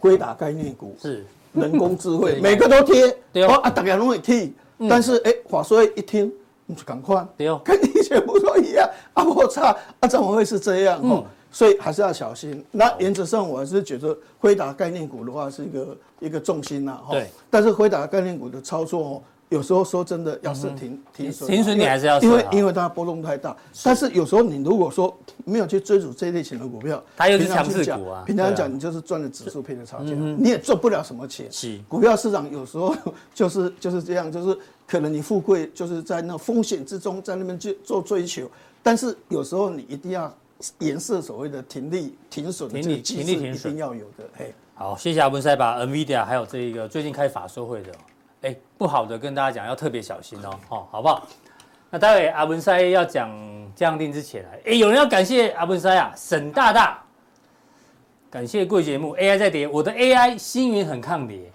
[0.05, 1.25] 归打概念股是，
[1.55, 4.53] 人工智慧，每个都贴，对哦啊，大家都会贴，
[4.87, 6.31] 但是哎，法说一听，
[6.67, 11.01] 你就赶快，对哦，跟以前不说一样， 啊，我差，啊，怎么会是这样？
[11.09, 12.63] 哦，所以还是要小心。
[12.71, 17.13] 那原则上，我还是觉得辉达概念股的话是一个一个重心呐，哈。
[17.13, 17.27] 对。
[17.49, 19.23] 但是辉达概念股的操作哦。
[19.55, 23.57] 有时候说真的，要是停停损，停损你还是要，因为因为它波动太大。
[23.85, 28.25] 但是有时候你如果说没有去追逐这一类型的股票，它又是强势股啊。
[28.27, 31.47] 平常讲，你就是赚了指数配的差价，你也赚不了什么钱。
[31.53, 32.93] 是股票市场有时候
[33.33, 38.51] 就是就是这样，就是可能你富贵就是在那风险之中，在那边去做追求。
[38.83, 40.37] 但是有时候你一定要
[40.81, 44.25] 颜色所谓的停利停损，停利停利停损一定要有的。
[44.37, 47.93] 嘿，好，谢谢阿文师把 NVIDIA 还有这一个最近开法说会的。
[48.45, 51.27] 哎，不好的，跟大家讲要特别小心哦，哦，好不好？
[51.89, 53.31] 那待会阿文塞要讲
[53.75, 57.03] 降定之前，哎，有人要感谢阿文塞啊，沈大大，
[58.31, 61.51] 感谢贵节目，AI 在跌，我的 AI 星云很抗跌，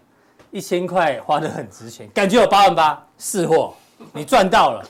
[0.49, 3.75] 一千块花得很值钱，感觉有八万八，是货，
[4.11, 4.83] 你赚到了，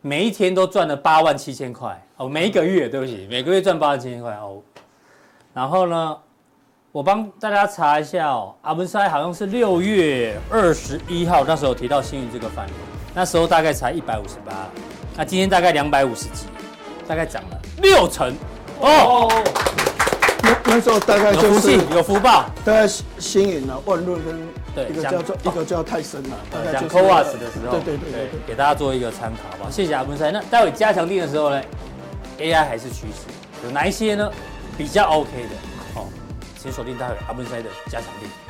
[0.00, 4.62] 每一天都赚了八万七千块哦，每一个月对不起，每个月赚八万七千块哦，
[5.52, 6.18] 然后呢？
[6.94, 12.72] 我帮大家查一下哦，阿文塞好像是六月二十一号那时候提到星云这个范围，
[13.12, 14.68] 那时候大概才一百五十八，
[15.16, 16.46] 那今天大概两百五十几，
[17.08, 18.32] 大概涨了六成
[18.78, 19.28] 哦。
[20.40, 26.38] 那那时候大概就是有福气有福报，大概星云啊，万润跟一个叫做一个叫泰森啊，
[26.72, 29.68] 讲 CoWoS 的时候，对对对对，给大家做一个参考好不好？
[29.68, 30.30] 谢谢阿文塞。
[30.30, 31.60] 那待会加强定的时候呢
[32.38, 33.26] ，AI 还是趋势，
[33.64, 34.30] 有哪一些呢？
[34.78, 35.73] 比较 OK 的。
[36.64, 38.43] 请锁定待会阿文塞的加强錠。